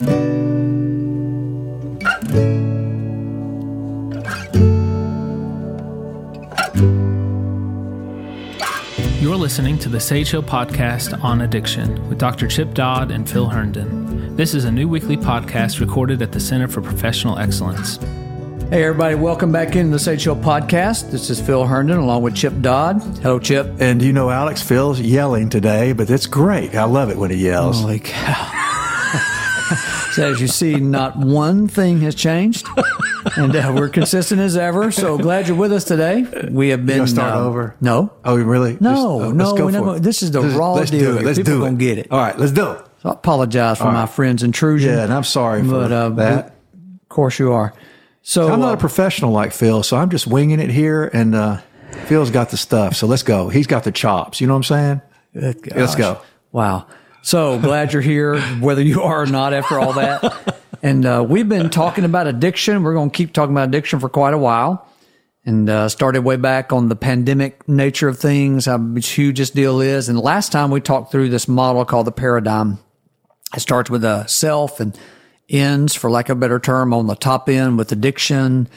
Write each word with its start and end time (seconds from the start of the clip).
You're 0.00 0.06
listening 9.36 9.78
to 9.80 9.90
the 9.90 10.00
Sage 10.00 10.30
Hill 10.30 10.42
Podcast 10.42 11.22
on 11.22 11.42
Addiction 11.42 12.08
with 12.08 12.16
Dr. 12.16 12.48
Chip 12.48 12.72
Dodd 12.72 13.10
and 13.10 13.28
Phil 13.28 13.50
Herndon. 13.50 14.34
This 14.36 14.54
is 14.54 14.64
a 14.64 14.72
new 14.72 14.88
weekly 14.88 15.18
podcast 15.18 15.80
recorded 15.80 16.22
at 16.22 16.32
the 16.32 16.40
Center 16.40 16.66
for 16.66 16.80
Professional 16.80 17.38
Excellence. 17.38 17.98
Hey, 18.70 18.84
everybody, 18.84 19.16
welcome 19.16 19.52
back 19.52 19.76
into 19.76 19.90
the 19.90 19.98
Sage 19.98 20.24
Hill 20.24 20.36
Podcast. 20.36 21.10
This 21.10 21.28
is 21.28 21.42
Phil 21.42 21.66
Herndon 21.66 21.98
along 21.98 22.22
with 22.22 22.34
Chip 22.34 22.58
Dodd. 22.62 23.02
Hello, 23.18 23.38
Chip. 23.38 23.70
And 23.80 24.00
you 24.00 24.14
know, 24.14 24.30
Alex, 24.30 24.62
Phil's 24.62 24.98
yelling 24.98 25.50
today, 25.50 25.92
but 25.92 26.08
it's 26.08 26.26
great. 26.26 26.74
I 26.74 26.84
love 26.84 27.10
it 27.10 27.18
when 27.18 27.30
he 27.30 27.36
yells. 27.36 27.82
Holy 27.82 27.98
cow. 27.98 28.68
So, 30.12 30.30
as 30.30 30.40
you 30.40 30.46
see, 30.48 30.76
not 30.76 31.16
one 31.16 31.68
thing 31.68 32.00
has 32.00 32.14
changed. 32.14 32.66
and 33.36 33.54
uh, 33.54 33.72
we're 33.76 33.88
consistent 33.88 34.40
as 34.40 34.56
ever. 34.56 34.90
So 34.90 35.18
glad 35.18 35.46
you're 35.48 35.56
with 35.56 35.72
us 35.72 35.84
today. 35.84 36.26
We 36.50 36.70
have 36.70 36.86
been. 36.86 37.00
You 37.02 37.06
start 37.06 37.34
um, 37.34 37.46
over? 37.46 37.76
No. 37.80 38.12
Oh, 38.24 38.36
really? 38.36 38.76
No, 38.80 39.20
oh, 39.22 39.30
no, 39.30 39.44
let's 39.44 39.58
go 39.58 39.66
for 39.68 39.72
gonna- 39.72 39.92
it. 39.94 40.02
this 40.02 40.22
is 40.22 40.30
the 40.30 40.40
Let's- 40.40 40.54
raw 40.54 40.72
let's 40.74 40.90
deal 40.90 41.12
Do 41.12 41.18
it. 41.18 41.24
Let's 41.24 41.38
People 41.38 41.54
do 41.54 41.62
it. 41.62 41.66
gonna 41.66 41.76
get 41.76 41.98
it. 41.98 42.08
All 42.10 42.18
right, 42.18 42.38
let's 42.38 42.52
do 42.52 42.70
it. 42.70 42.86
So 43.02 43.08
I 43.10 43.12
apologize 43.12 43.78
for 43.78 43.90
my 43.92 44.06
friend's 44.06 44.42
intrusion. 44.42 44.92
Yeah, 44.92 45.04
and 45.04 45.12
I'm 45.12 45.24
sorry 45.24 45.62
for 45.62 45.70
but, 45.70 45.92
uh, 45.92 46.08
that. 46.10 46.46
Of 46.46 47.08
course 47.08 47.38
you 47.38 47.52
are. 47.52 47.72
So 48.22 48.52
I'm 48.52 48.60
not 48.60 48.72
uh, 48.72 48.76
a 48.76 48.76
professional 48.76 49.32
like 49.32 49.52
Phil, 49.52 49.82
so 49.82 49.96
I'm 49.96 50.10
just 50.10 50.26
winging 50.26 50.60
it 50.60 50.68
here, 50.70 51.04
and 51.12 51.34
uh, 51.34 51.60
Phil's 52.06 52.30
got 52.30 52.50
the 52.50 52.56
stuff. 52.58 52.94
So 52.96 53.06
let's 53.06 53.22
go. 53.22 53.48
He's 53.48 53.66
got 53.66 53.84
the 53.84 53.92
chops. 53.92 54.40
You 54.40 54.46
know 54.46 54.52
what 54.54 54.70
I'm 54.70 55.00
saying? 55.34 55.60
Let's 55.74 55.94
go. 55.94 56.20
Wow. 56.52 56.86
So 57.22 57.58
glad 57.58 57.92
you're 57.92 58.02
here, 58.02 58.40
whether 58.60 58.82
you 58.82 59.02
are 59.02 59.22
or 59.22 59.26
not 59.26 59.52
after 59.52 59.78
all 59.78 59.92
that. 59.92 60.62
And 60.82 61.04
uh, 61.04 61.24
we've 61.28 61.48
been 61.48 61.68
talking 61.68 62.04
about 62.04 62.26
addiction. 62.26 62.82
We're 62.82 62.94
going 62.94 63.10
to 63.10 63.16
keep 63.16 63.34
talking 63.34 63.54
about 63.54 63.68
addiction 63.68 64.00
for 64.00 64.08
quite 64.08 64.32
a 64.32 64.38
while. 64.38 64.86
And 65.44 65.68
uh, 65.68 65.88
started 65.88 66.22
way 66.22 66.36
back 66.36 66.72
on 66.72 66.88
the 66.88 66.96
pandemic 66.96 67.66
nature 67.68 68.08
of 68.08 68.18
things, 68.18 68.66
how 68.66 68.78
huge 68.96 69.38
this 69.38 69.50
deal 69.50 69.80
is. 69.80 70.08
And 70.08 70.18
last 70.18 70.52
time 70.52 70.70
we 70.70 70.80
talked 70.80 71.12
through 71.12 71.30
this 71.30 71.48
model 71.48 71.84
called 71.84 72.06
the 72.06 72.12
paradigm. 72.12 72.78
It 73.54 73.60
starts 73.60 73.90
with 73.90 74.04
a 74.04 74.26
self 74.28 74.80
and 74.80 74.98
ends, 75.48 75.94
for 75.94 76.10
lack 76.10 76.28
of 76.28 76.36
a 76.36 76.40
better 76.40 76.60
term, 76.60 76.92
on 76.92 77.06
the 77.06 77.16
top 77.16 77.48
end 77.48 77.78
with 77.78 77.90
addiction, 77.90 78.68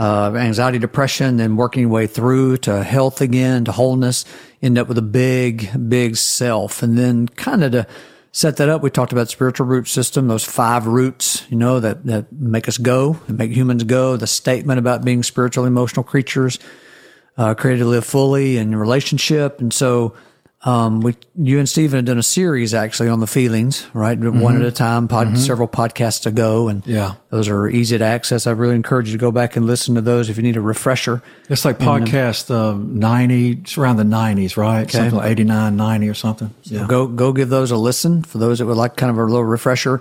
uh, 0.00 0.32
anxiety, 0.34 0.78
depression, 0.78 1.36
then 1.36 1.56
working 1.56 1.82
your 1.82 1.90
way 1.90 2.06
through 2.06 2.56
to 2.56 2.82
health 2.82 3.20
again, 3.20 3.66
to 3.66 3.72
wholeness, 3.72 4.24
end 4.62 4.78
up 4.78 4.88
with 4.88 4.96
a 4.96 5.02
big, 5.02 5.68
big 5.90 6.16
self. 6.16 6.82
And 6.82 6.96
then 6.96 7.28
kind 7.28 7.62
of 7.62 7.72
to 7.72 7.86
set 8.32 8.56
that 8.56 8.70
up, 8.70 8.82
we 8.82 8.88
talked 8.88 9.12
about 9.12 9.28
spiritual 9.28 9.66
root 9.66 9.86
system, 9.86 10.26
those 10.26 10.42
five 10.42 10.86
roots, 10.86 11.44
you 11.50 11.56
know, 11.58 11.80
that, 11.80 12.06
that 12.06 12.32
make 12.32 12.66
us 12.66 12.78
go, 12.78 13.12
that 13.26 13.34
make 13.34 13.50
humans 13.50 13.84
go, 13.84 14.16
the 14.16 14.26
statement 14.26 14.78
about 14.78 15.04
being 15.04 15.22
spiritual, 15.22 15.66
emotional 15.66 16.02
creatures, 16.02 16.58
uh, 17.36 17.52
created 17.52 17.80
to 17.80 17.84
live 17.84 18.06
fully 18.06 18.56
in 18.56 18.74
relationship. 18.74 19.60
And 19.60 19.70
so, 19.70 20.14
um, 20.62 21.00
we, 21.00 21.14
you 21.36 21.58
and 21.58 21.66
Stephen 21.66 21.96
had 21.96 22.04
done 22.04 22.18
a 22.18 22.22
series 22.22 22.74
actually 22.74 23.08
on 23.08 23.20
the 23.20 23.26
feelings, 23.26 23.86
right? 23.94 24.18
One 24.18 24.56
at 24.60 24.66
a 24.66 24.70
time, 24.70 25.08
pod, 25.08 25.38
several 25.38 25.66
podcasts 25.68 26.26
ago. 26.26 26.68
And 26.68 26.86
Yeah. 26.86 27.14
those 27.30 27.48
are 27.48 27.66
easy 27.66 27.96
to 27.96 28.04
access. 28.04 28.46
I 28.46 28.50
really 28.50 28.74
encourage 28.74 29.08
you 29.08 29.12
to 29.12 29.18
go 29.18 29.32
back 29.32 29.56
and 29.56 29.66
listen 29.66 29.94
to 29.94 30.02
those 30.02 30.28
if 30.28 30.36
you 30.36 30.42
need 30.42 30.58
a 30.58 30.60
refresher. 30.60 31.22
It's 31.48 31.64
like 31.64 31.78
podcast 31.78 32.50
uh, 32.54 32.76
90, 32.76 33.50
it's 33.62 33.78
around 33.78 33.96
the 33.96 34.02
90s, 34.04 34.58
right? 34.58 34.90
Something 34.90 35.14
like 35.16 35.30
89, 35.30 35.76
90 35.76 36.08
or 36.10 36.14
something. 36.14 36.50
Yeah. 36.64 36.86
Go 36.86 37.06
go 37.06 37.32
give 37.32 37.48
those 37.48 37.70
a 37.70 37.76
listen 37.78 38.22
for 38.22 38.36
those 38.36 38.58
that 38.58 38.66
would 38.66 38.76
like 38.76 38.96
kind 38.96 39.10
of 39.10 39.16
a 39.16 39.24
little 39.24 39.44
refresher. 39.44 40.00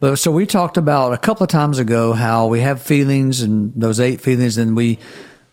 But 0.00 0.16
so 0.16 0.32
we 0.32 0.44
talked 0.44 0.76
about 0.76 1.12
a 1.12 1.18
couple 1.18 1.44
of 1.44 1.50
times 1.50 1.78
ago 1.78 2.14
how 2.14 2.48
we 2.48 2.60
have 2.60 2.82
feelings 2.82 3.42
and 3.42 3.72
those 3.76 4.00
eight 4.00 4.20
feelings, 4.20 4.58
and 4.58 4.76
we 4.76 4.98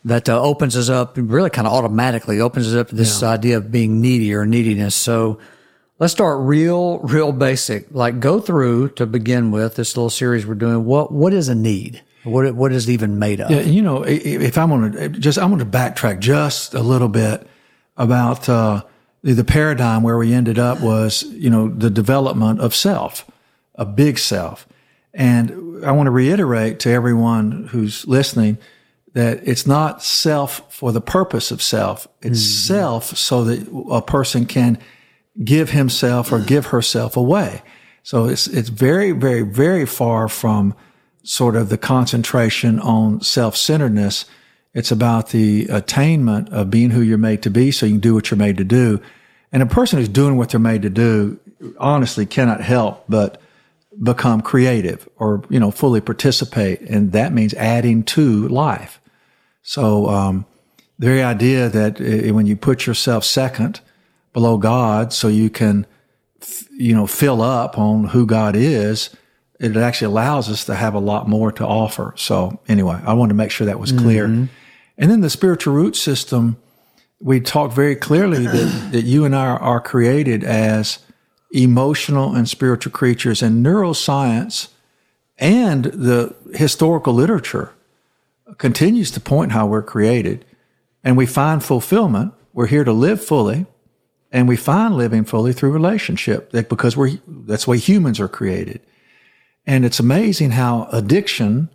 that 0.07 0.29
uh, 0.29 0.41
opens 0.41 0.75
us 0.75 0.89
up 0.89 1.17
really 1.17 1.49
kind 1.49 1.67
of 1.67 1.73
automatically 1.73 2.39
opens 2.39 2.67
us 2.67 2.79
up 2.79 2.89
to 2.89 2.95
this 2.95 3.21
idea 3.23 3.57
of 3.57 3.71
being 3.71 4.01
needy 4.01 4.33
or 4.33 4.45
neediness. 4.45 4.95
So 4.95 5.39
let's 5.99 6.13
start 6.13 6.39
real 6.39 6.99
real 6.99 7.31
basic. 7.31 7.87
Like 7.91 8.19
go 8.19 8.39
through 8.39 8.89
to 8.89 9.05
begin 9.05 9.51
with 9.51 9.75
this 9.75 9.95
little 9.95 10.09
series 10.09 10.45
we're 10.45 10.55
doing. 10.55 10.85
What 10.85 11.11
what 11.11 11.33
is 11.33 11.49
a 11.49 11.55
need? 11.55 12.03
What 12.23 12.55
what 12.55 12.71
is 12.71 12.87
it 12.87 12.93
even 12.93 13.19
made 13.19 13.41
of? 13.41 13.51
Yeah, 13.51 13.61
you 13.61 13.81
know, 13.81 14.03
if 14.03 14.57
I'm 14.57 14.69
going 14.69 14.91
to 14.91 15.09
just, 15.09 15.37
I'm 15.37 15.49
going 15.49 15.59
to 15.59 15.65
backtrack 15.77 16.19
just 16.19 16.73
a 16.73 16.81
little 16.81 17.07
bit 17.07 17.47
about 17.95 18.49
uh, 18.49 18.83
the, 19.23 19.33
the 19.33 19.43
paradigm 19.43 20.03
where 20.03 20.17
we 20.17 20.33
ended 20.33 20.59
up 20.59 20.81
was, 20.81 21.23
you 21.23 21.49
know, 21.49 21.69
the 21.69 21.89
development 21.89 22.59
of 22.59 22.75
self, 22.75 23.29
a 23.75 23.85
big 23.85 24.19
self, 24.19 24.67
and 25.13 25.85
I 25.85 25.91
want 25.91 26.07
to 26.07 26.11
reiterate 26.11 26.79
to 26.81 26.89
everyone 26.89 27.67
who's 27.67 28.05
listening 28.07 28.57
that 29.17 29.47
it's 29.47 29.65
not 29.65 30.03
self 30.03 30.61
for 30.71 30.91
the 30.91 31.01
purpose 31.01 31.49
of 31.49 31.59
self. 31.59 32.07
It's 32.21 32.39
mm-hmm. 32.39 32.73
self 32.73 33.17
so 33.17 33.43
that 33.45 33.67
a 33.89 34.01
person 34.01 34.45
can 34.45 34.77
give 35.43 35.71
himself 35.71 36.31
or 36.31 36.39
give 36.39 36.67
herself 36.67 37.17
away. 37.17 37.63
So 38.03 38.25
it's 38.25 38.45
it's 38.45 38.69
very, 38.69 39.13
very, 39.13 39.41
very 39.41 39.87
far 39.87 40.29
from 40.29 40.75
sort 41.23 41.55
of 41.55 41.69
the 41.69 41.79
concentration 41.79 42.79
on 42.79 43.21
self-centeredness. 43.21 44.25
It's 44.75 44.91
about 44.91 45.29
the 45.29 45.65
attainment 45.65 46.49
of 46.49 46.69
being 46.69 46.91
who 46.91 47.01
you're 47.01 47.17
made 47.17 47.41
to 47.41 47.49
be 47.49 47.71
so 47.71 47.87
you 47.87 47.93
can 47.93 47.99
do 47.99 48.13
what 48.13 48.29
you're 48.29 48.37
made 48.37 48.57
to 48.57 48.63
do. 48.63 49.01
And 49.51 49.63
a 49.63 49.65
person 49.65 49.97
who's 49.97 50.09
doing 50.09 50.37
what 50.37 50.49
they're 50.49 50.59
made 50.59 50.83
to 50.83 50.91
do 50.91 51.39
honestly 51.79 52.27
cannot 52.27 52.61
help 52.61 53.03
but 53.09 53.41
become 54.01 54.41
creative 54.41 55.09
or, 55.17 55.41
you 55.49 55.59
know, 55.59 55.71
fully 55.71 56.01
participate. 56.01 56.81
And 56.81 57.13
that 57.13 57.33
means 57.33 57.55
adding 57.55 58.03
to 58.03 58.47
life. 58.47 59.01
So, 59.67 60.07
um, 60.07 60.45
the 60.97 61.07
very 61.07 61.21
idea 61.21 61.67
that 61.67 61.99
uh, 61.99 62.33
when 62.33 62.45
you 62.45 62.55
put 62.55 62.87
yourself 62.87 63.25
second 63.25 63.81
below 64.31 64.57
God 64.57 65.11
so 65.11 65.27
you 65.27 65.49
can, 65.49 65.85
you 66.71 66.95
know, 66.95 67.05
fill 67.05 67.41
up 67.41 67.77
on 67.77 68.05
who 68.05 68.25
God 68.25 68.55
is, 68.55 69.09
it 69.59 69.75
actually 69.75 70.05
allows 70.05 70.49
us 70.49 70.63
to 70.65 70.75
have 70.75 70.93
a 70.93 70.99
lot 70.99 71.27
more 71.27 71.51
to 71.51 71.67
offer. 71.67 72.13
So 72.15 72.61
anyway, 72.69 73.01
I 73.05 73.11
wanted 73.11 73.31
to 73.31 73.35
make 73.35 73.51
sure 73.51 73.67
that 73.67 73.77
was 73.77 73.91
clear. 73.91 74.23
And 74.23 75.11
then 75.11 75.19
the 75.19 75.29
spiritual 75.29 75.73
root 75.73 75.97
system, 75.97 76.55
we 77.19 77.41
talked 77.41 77.73
very 77.73 77.97
clearly 77.97 78.45
that, 78.47 78.89
that 78.93 79.03
you 79.03 79.25
and 79.25 79.35
I 79.35 79.47
are 79.47 79.81
created 79.81 80.45
as 80.45 80.99
emotional 81.51 82.33
and 82.33 82.47
spiritual 82.47 82.93
creatures 82.93 83.43
and 83.43 83.65
neuroscience 83.65 84.69
and 85.37 85.83
the 85.83 86.33
historical 86.53 87.13
literature 87.13 87.73
continues 88.57 89.11
to 89.11 89.19
point 89.19 89.51
how 89.51 89.67
we're 89.67 89.83
created 89.83 90.45
and 91.03 91.17
we 91.17 91.25
find 91.25 91.63
fulfillment. 91.63 92.33
We're 92.53 92.67
here 92.67 92.83
to 92.83 92.93
live 92.93 93.23
fully 93.23 93.65
and 94.31 94.47
we 94.47 94.55
find 94.55 94.95
living 94.95 95.25
fully 95.25 95.53
through 95.53 95.71
relationship 95.71 96.51
that 96.51 96.69
because 96.69 96.97
we're, 96.97 97.19
that's 97.27 97.65
the 97.65 97.71
way 97.71 97.77
humans 97.77 98.19
are 98.19 98.27
created. 98.27 98.81
And 99.65 99.85
it's 99.85 99.99
amazing 99.99 100.51
how 100.51 100.87
addiction 100.91 101.69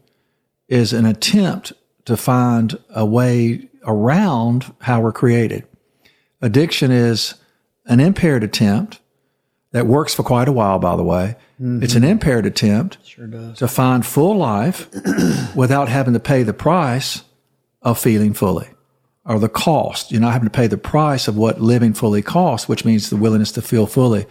is 0.68 0.92
an 0.92 1.04
attempt 1.04 1.72
to 2.06 2.16
find 2.16 2.78
a 2.90 3.04
way 3.04 3.68
around 3.84 4.74
how 4.80 5.00
we're 5.00 5.12
created. 5.12 5.66
Addiction 6.40 6.90
is 6.90 7.34
an 7.86 8.00
impaired 8.00 8.42
attempt 8.42 9.00
that 9.72 9.86
works 9.86 10.14
for 10.14 10.22
quite 10.22 10.48
a 10.48 10.52
while, 10.52 10.78
by 10.78 10.96
the 10.96 11.02
way. 11.02 11.36
Mm-hmm. 11.60 11.82
It's 11.82 11.94
an 11.94 12.04
impaired 12.04 12.46
attempt 12.46 12.98
to 13.56 13.68
find 13.68 14.06
full 14.06 14.36
life 14.36 14.88
without 15.56 15.88
having 15.88 16.14
to 16.14 16.20
pay 16.20 16.42
the 16.42 16.54
price 16.54 17.24
of 17.80 17.98
feeling 17.98 18.34
fully 18.34 18.68
or 19.24 19.38
the 19.38 19.48
cost. 19.48 20.12
You're 20.12 20.20
not 20.20 20.32
having 20.32 20.48
to 20.48 20.52
pay 20.52 20.66
the 20.66 20.78
price 20.78 21.26
of 21.26 21.36
what 21.36 21.60
living 21.60 21.94
fully 21.94 22.22
costs, 22.22 22.68
which 22.68 22.84
means 22.84 23.10
the 23.10 23.16
willingness 23.16 23.52
to 23.52 23.62
feel 23.62 23.86
fully. 23.86 24.26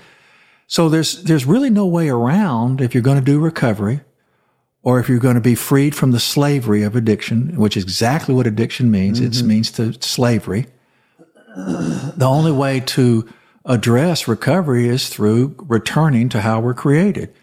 So 0.68 0.90
there's, 0.90 1.24
there's 1.24 1.46
really 1.46 1.70
no 1.70 1.86
way 1.86 2.10
around 2.10 2.80
if 2.80 2.94
you're 2.94 3.04
going 3.04 3.20
to 3.20 3.26
do 3.26 3.40
recovery 3.40 4.02
or 4.84 5.00
if 5.00 5.10
you're 5.10 5.20
going 5.20 5.36
to 5.36 5.42
be 5.42 5.56
freed 5.56 5.96
from 5.96 6.12
the 6.12 6.20
slavery 6.20 6.84
of 6.84 6.96
addiction, 6.96 7.56
which 7.56 7.76
is 7.76 7.84
exactly 7.84 8.34
what 8.34 8.48
addiction 8.48 8.92
means. 8.92 9.20
It 9.20 9.32
mm-hmm. 9.32 9.48
means 9.48 9.72
to 9.72 9.94
slavery. 10.02 10.68
The 11.56 12.26
only 12.26 12.52
way 12.52 12.80
to 12.80 13.28
address 13.66 14.28
recovery 14.28 14.88
is 14.88 15.10
through 15.10 15.56
returning 15.58 16.30
to 16.30 16.42
how 16.42 16.60
we're 16.60 16.74
created, 16.74 17.34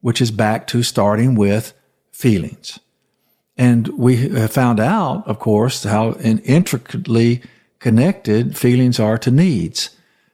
which 0.00 0.20
is 0.20 0.30
back 0.30 0.66
to 0.68 0.82
starting 0.82 1.34
with 1.34 1.72
feelings. 2.12 2.78
And 3.56 3.88
we 3.88 4.28
have 4.28 4.52
found 4.52 4.80
out, 4.80 5.26
of 5.26 5.38
course, 5.38 5.84
how 5.84 6.12
intricately 6.14 7.42
connected 7.78 8.56
feelings 8.56 8.98
are 8.98 9.18
to 9.18 9.30
needs, 9.30 9.90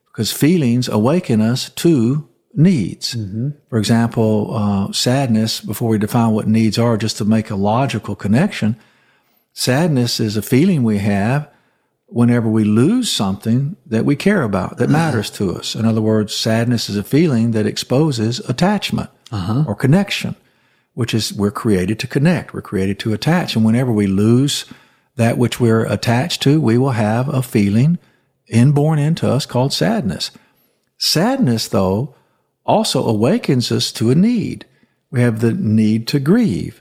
because 0.06 0.32
feelings 0.32 0.88
awaken 0.88 1.40
us 1.40 1.70
to 1.70 2.28
needs. 2.54 3.14
For 3.68 3.78
example, 3.78 4.54
uh, 4.54 4.92
sadness, 4.92 5.60
before 5.60 5.90
we 5.90 5.98
define 5.98 6.32
what 6.32 6.48
needs 6.48 6.78
are, 6.78 6.96
just 6.96 7.18
to 7.18 7.24
make 7.24 7.50
a 7.50 7.56
logical 7.56 8.14
connection, 8.14 8.76
sadness 9.52 10.20
is 10.20 10.36
a 10.36 10.42
feeling 10.42 10.82
we 10.82 10.98
have 10.98 11.48
whenever 12.06 12.48
we 12.48 12.64
lose 12.64 13.10
something 13.10 13.76
that 13.86 14.04
we 14.04 14.16
care 14.16 14.42
about, 14.42 14.78
that 14.78 14.88
matters 14.90 15.30
to 15.30 15.54
us. 15.54 15.74
In 15.74 15.84
other 15.84 16.00
words, 16.02 16.34
sadness 16.34 16.88
is 16.88 16.96
a 16.96 17.02
feeling 17.02 17.50
that 17.50 17.66
exposes 17.66 18.40
attachment. 18.40 19.10
Uh-huh. 19.32 19.64
or 19.66 19.74
connection, 19.74 20.36
which 20.94 21.12
is 21.12 21.32
we're 21.32 21.50
created 21.50 21.98
to 21.98 22.06
connect. 22.06 22.54
We're 22.54 22.62
created 22.62 23.00
to 23.00 23.12
attach. 23.12 23.56
And 23.56 23.64
whenever 23.64 23.90
we 23.90 24.06
lose 24.06 24.66
that 25.16 25.36
which 25.36 25.58
we're 25.58 25.84
attached 25.84 26.42
to, 26.42 26.60
we 26.60 26.78
will 26.78 26.92
have 26.92 27.28
a 27.28 27.42
feeling 27.42 27.98
inborn 28.46 29.00
into 29.00 29.28
us 29.28 29.44
called 29.44 29.72
sadness. 29.72 30.30
Sadness, 30.96 31.66
though, 31.66 32.14
also 32.64 33.04
awakens 33.04 33.72
us 33.72 33.90
to 33.92 34.10
a 34.10 34.14
need. 34.14 34.64
We 35.10 35.22
have 35.22 35.40
the 35.40 35.52
need 35.52 36.06
to 36.08 36.20
grieve, 36.20 36.80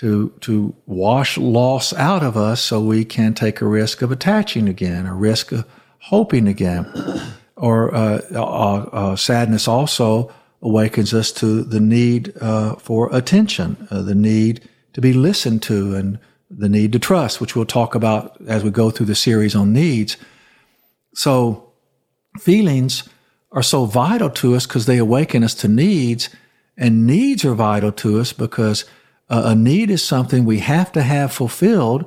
to, 0.00 0.32
to 0.40 0.74
wash 0.86 1.36
loss 1.36 1.92
out 1.92 2.22
of 2.22 2.34
us 2.34 2.62
so 2.62 2.80
we 2.80 3.04
can 3.04 3.34
take 3.34 3.60
a 3.60 3.66
risk 3.66 4.00
of 4.00 4.10
attaching 4.10 4.66
again, 4.66 5.04
a 5.04 5.14
risk 5.14 5.52
of 5.52 5.66
hoping 5.98 6.48
again. 6.48 6.90
Or 7.56 7.94
uh, 7.94 8.22
uh, 8.32 8.88
uh, 8.90 9.16
sadness 9.16 9.68
also 9.68 10.32
awakens 10.62 11.12
us 11.12 11.30
to 11.32 11.62
the 11.62 11.78
need 11.78 12.32
uh, 12.40 12.76
for 12.76 13.14
attention, 13.14 13.86
uh, 13.90 14.00
the 14.00 14.14
need 14.14 14.66
to 14.94 15.02
be 15.02 15.12
listened 15.12 15.62
to, 15.64 15.94
and 15.94 16.18
the 16.48 16.70
need 16.70 16.90
to 16.94 16.98
trust, 16.98 17.38
which 17.38 17.54
we'll 17.54 17.66
talk 17.66 17.94
about 17.94 18.40
as 18.48 18.64
we 18.64 18.70
go 18.70 18.90
through 18.90 19.04
the 19.04 19.14
series 19.14 19.54
on 19.54 19.74
needs. 19.74 20.16
So, 21.12 21.70
feelings 22.38 23.06
are 23.52 23.62
so 23.62 23.84
vital 23.84 24.30
to 24.30 24.56
us 24.56 24.66
because 24.66 24.86
they 24.86 24.96
awaken 24.96 25.44
us 25.44 25.54
to 25.56 25.68
needs, 25.68 26.30
and 26.78 27.06
needs 27.06 27.44
are 27.44 27.52
vital 27.52 27.92
to 27.92 28.20
us 28.20 28.32
because 28.32 28.86
uh, 29.30 29.42
a 29.46 29.54
need 29.54 29.90
is 29.90 30.02
something 30.02 30.44
we 30.44 30.58
have 30.58 30.90
to 30.92 31.02
have 31.02 31.32
fulfilled, 31.32 32.04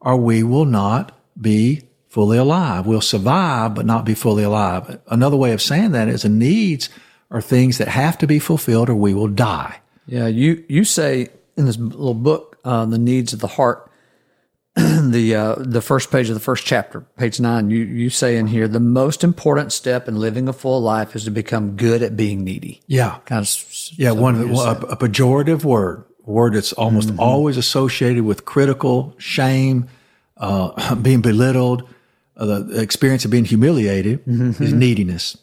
or 0.00 0.16
we 0.16 0.42
will 0.42 0.64
not 0.64 1.16
be 1.40 1.82
fully 2.08 2.36
alive. 2.36 2.86
We'll 2.86 3.00
survive, 3.00 3.74
but 3.74 3.86
not 3.86 4.04
be 4.04 4.14
fully 4.14 4.44
alive. 4.44 5.00
Another 5.08 5.36
way 5.36 5.52
of 5.52 5.62
saying 5.62 5.92
that 5.92 6.08
is 6.08 6.24
a 6.24 6.28
needs 6.28 6.88
are 7.30 7.40
things 7.40 7.78
that 7.78 7.88
have 7.88 8.18
to 8.18 8.26
be 8.26 8.38
fulfilled, 8.38 8.90
or 8.90 8.94
we 8.94 9.14
will 9.14 9.28
die. 9.28 9.80
Yeah, 10.06 10.26
you 10.26 10.64
you 10.68 10.84
say 10.84 11.28
in 11.56 11.66
this 11.66 11.78
little 11.78 12.14
book, 12.14 12.58
uh, 12.64 12.84
the 12.86 12.98
needs 12.98 13.32
of 13.32 13.40
the 13.40 13.46
heart, 13.46 13.90
the 14.74 15.34
uh, 15.34 15.54
the 15.58 15.80
first 15.80 16.10
page 16.10 16.28
of 16.28 16.34
the 16.34 16.40
first 16.40 16.66
chapter, 16.66 17.00
page 17.16 17.40
nine. 17.40 17.70
You 17.70 17.78
you 17.78 18.10
say 18.10 18.36
in 18.36 18.48
here 18.48 18.68
the 18.68 18.80
most 18.80 19.24
important 19.24 19.72
step 19.72 20.08
in 20.08 20.16
living 20.16 20.48
a 20.48 20.52
full 20.52 20.80
life 20.80 21.14
is 21.14 21.24
to 21.24 21.30
become 21.30 21.76
good 21.76 22.02
at 22.02 22.16
being 22.16 22.44
needy. 22.44 22.82
Yeah, 22.86 23.18
Kind 23.24 23.46
of, 23.46 23.64
yeah. 23.92 24.10
One 24.10 24.36
a, 24.50 24.72
a 24.72 24.96
pejorative 24.96 25.64
word, 25.64 26.04
word 26.24 26.54
that's 26.54 26.72
almost 26.72 27.12
always 27.18 27.56
associated 27.56 28.24
with 28.24 28.44
critical, 28.44 29.14
shame, 29.18 29.88
uh, 30.36 30.94
being 31.02 31.20
belittled, 31.20 31.88
uh, 32.36 32.44
the 32.44 32.80
experience 32.80 33.24
of 33.24 33.30
being 33.30 33.44
humiliated 33.44 34.22
is 34.60 34.72
neediness. 34.72 35.36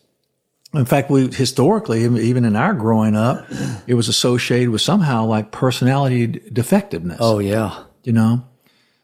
In 0.74 0.86
fact, 0.86 1.10
we 1.10 1.28
historically, 1.28 2.04
even 2.04 2.45
in 2.45 2.56
our 2.56 2.74
growing 2.74 3.16
up, 3.16 3.45
it 3.88 3.95
was 3.95 4.07
associated 4.07 4.69
with 4.69 4.81
somehow 4.81 5.25
like 5.25 5.51
personality 5.51 6.28
defectiveness. 6.28 7.18
Oh 7.19 7.39
yeah, 7.39 7.84
you 8.04 8.13
know? 8.13 8.44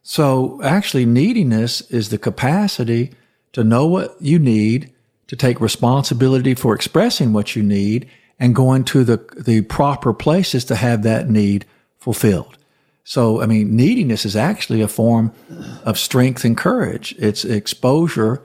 So 0.01 0.62
actually 0.63 1.06
neediness 1.06 1.81
is 1.91 2.09
the 2.09 2.18
capacity 2.18 3.12
to 3.51 3.65
know 3.65 3.85
what 3.85 4.15
you 4.21 4.39
need, 4.39 4.94
to 5.27 5.35
take 5.35 5.59
responsibility 5.59 6.53
for 6.53 6.73
expressing 6.73 7.33
what 7.33 7.56
you 7.56 7.63
need 7.63 8.09
and 8.39 8.55
going 8.55 8.83
to 8.85 9.03
the, 9.03 9.17
the 9.37 9.61
proper 9.61 10.13
places 10.13 10.65
to 10.65 10.75
have 10.75 11.03
that 11.03 11.29
need 11.29 11.65
fulfilled. 11.97 12.57
So, 13.03 13.41
I 13.41 13.45
mean, 13.45 13.75
neediness 13.75 14.25
is 14.25 14.35
actually 14.35 14.81
a 14.81 14.87
form 14.87 15.31
of 15.83 15.97
strength 15.97 16.43
and 16.43 16.57
courage. 16.57 17.15
It's 17.17 17.45
exposure 17.45 18.41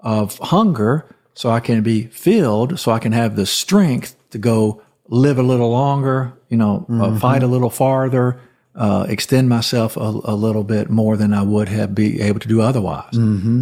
of 0.00 0.36
hunger 0.38 1.06
so 1.34 1.50
I 1.50 1.60
can 1.60 1.82
be 1.82 2.04
filled, 2.06 2.78
so 2.78 2.92
I 2.92 2.98
can 2.98 3.12
have 3.12 3.36
the 3.36 3.46
strength 3.46 4.16
to 4.30 4.38
go 4.38 4.82
live 5.08 5.38
a 5.38 5.42
little 5.42 5.70
longer, 5.70 6.32
you 6.48 6.56
know, 6.56 6.86
uh, 6.90 7.18
fight 7.18 7.42
a 7.42 7.46
little 7.46 7.70
farther, 7.70 8.40
uh, 8.74 9.06
extend 9.08 9.48
myself 9.48 9.96
a, 9.96 10.00
a, 10.00 10.34
little 10.34 10.64
bit 10.64 10.90
more 10.90 11.16
than 11.16 11.32
I 11.32 11.42
would 11.42 11.68
have 11.68 11.94
be 11.94 12.20
able 12.20 12.40
to 12.40 12.48
do 12.48 12.60
otherwise. 12.60 13.12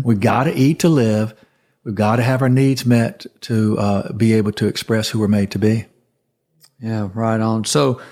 We've 0.02 0.20
got 0.20 0.44
to 0.44 0.54
eat 0.54 0.80
to 0.80 0.88
live. 0.88 1.34
We've 1.88 1.94
got 1.94 2.16
to 2.16 2.22
have 2.22 2.42
our 2.42 2.50
needs 2.50 2.84
met 2.84 3.24
to 3.40 3.78
uh, 3.78 4.12
be 4.12 4.34
able 4.34 4.52
to 4.52 4.66
express 4.66 5.08
who 5.08 5.20
we're 5.20 5.26
made 5.26 5.52
to 5.52 5.58
be. 5.58 5.86
yeah, 6.78 7.08
right 7.14 7.40
on. 7.40 7.64
So 7.64 8.02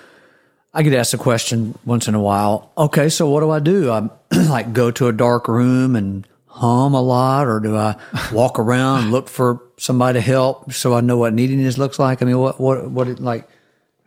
I 0.73 0.83
get 0.83 0.95
asked 0.95 1.13
a 1.13 1.19
question 1.19 1.79
once 1.85 2.09
in 2.09 2.15
a 2.15 2.21
while. 2.21 2.73
Okay, 2.79 3.11
so 3.11 3.29
what 3.29 3.41
do 3.41 3.51
I 3.51 3.59
do? 3.59 3.91
I 3.91 4.09
like 4.49 4.73
go 4.73 4.91
to 4.93 5.09
a 5.09 5.13
dark 5.13 5.47
room 5.47 5.95
and 5.95 6.27
hum 6.47 6.95
a 6.95 7.03
lot, 7.03 7.49
or 7.49 7.61
do 7.61 7.77
I 7.77 7.97
walk 8.33 8.59
around 8.59 9.03
and 9.03 9.13
look 9.13 9.29
for 9.29 9.61
somebody 9.77 10.21
to 10.21 10.23
help 10.23 10.73
so 10.73 10.95
I 10.95 11.03
know 11.03 11.19
what 11.19 11.35
neediness 11.35 11.77
looks 11.77 11.99
like? 11.99 12.23
I 12.23 12.25
mean, 12.25 12.39
what 12.39 12.59
what 12.59 12.91
what 12.91 13.09
it 13.09 13.21
like? 13.21 13.47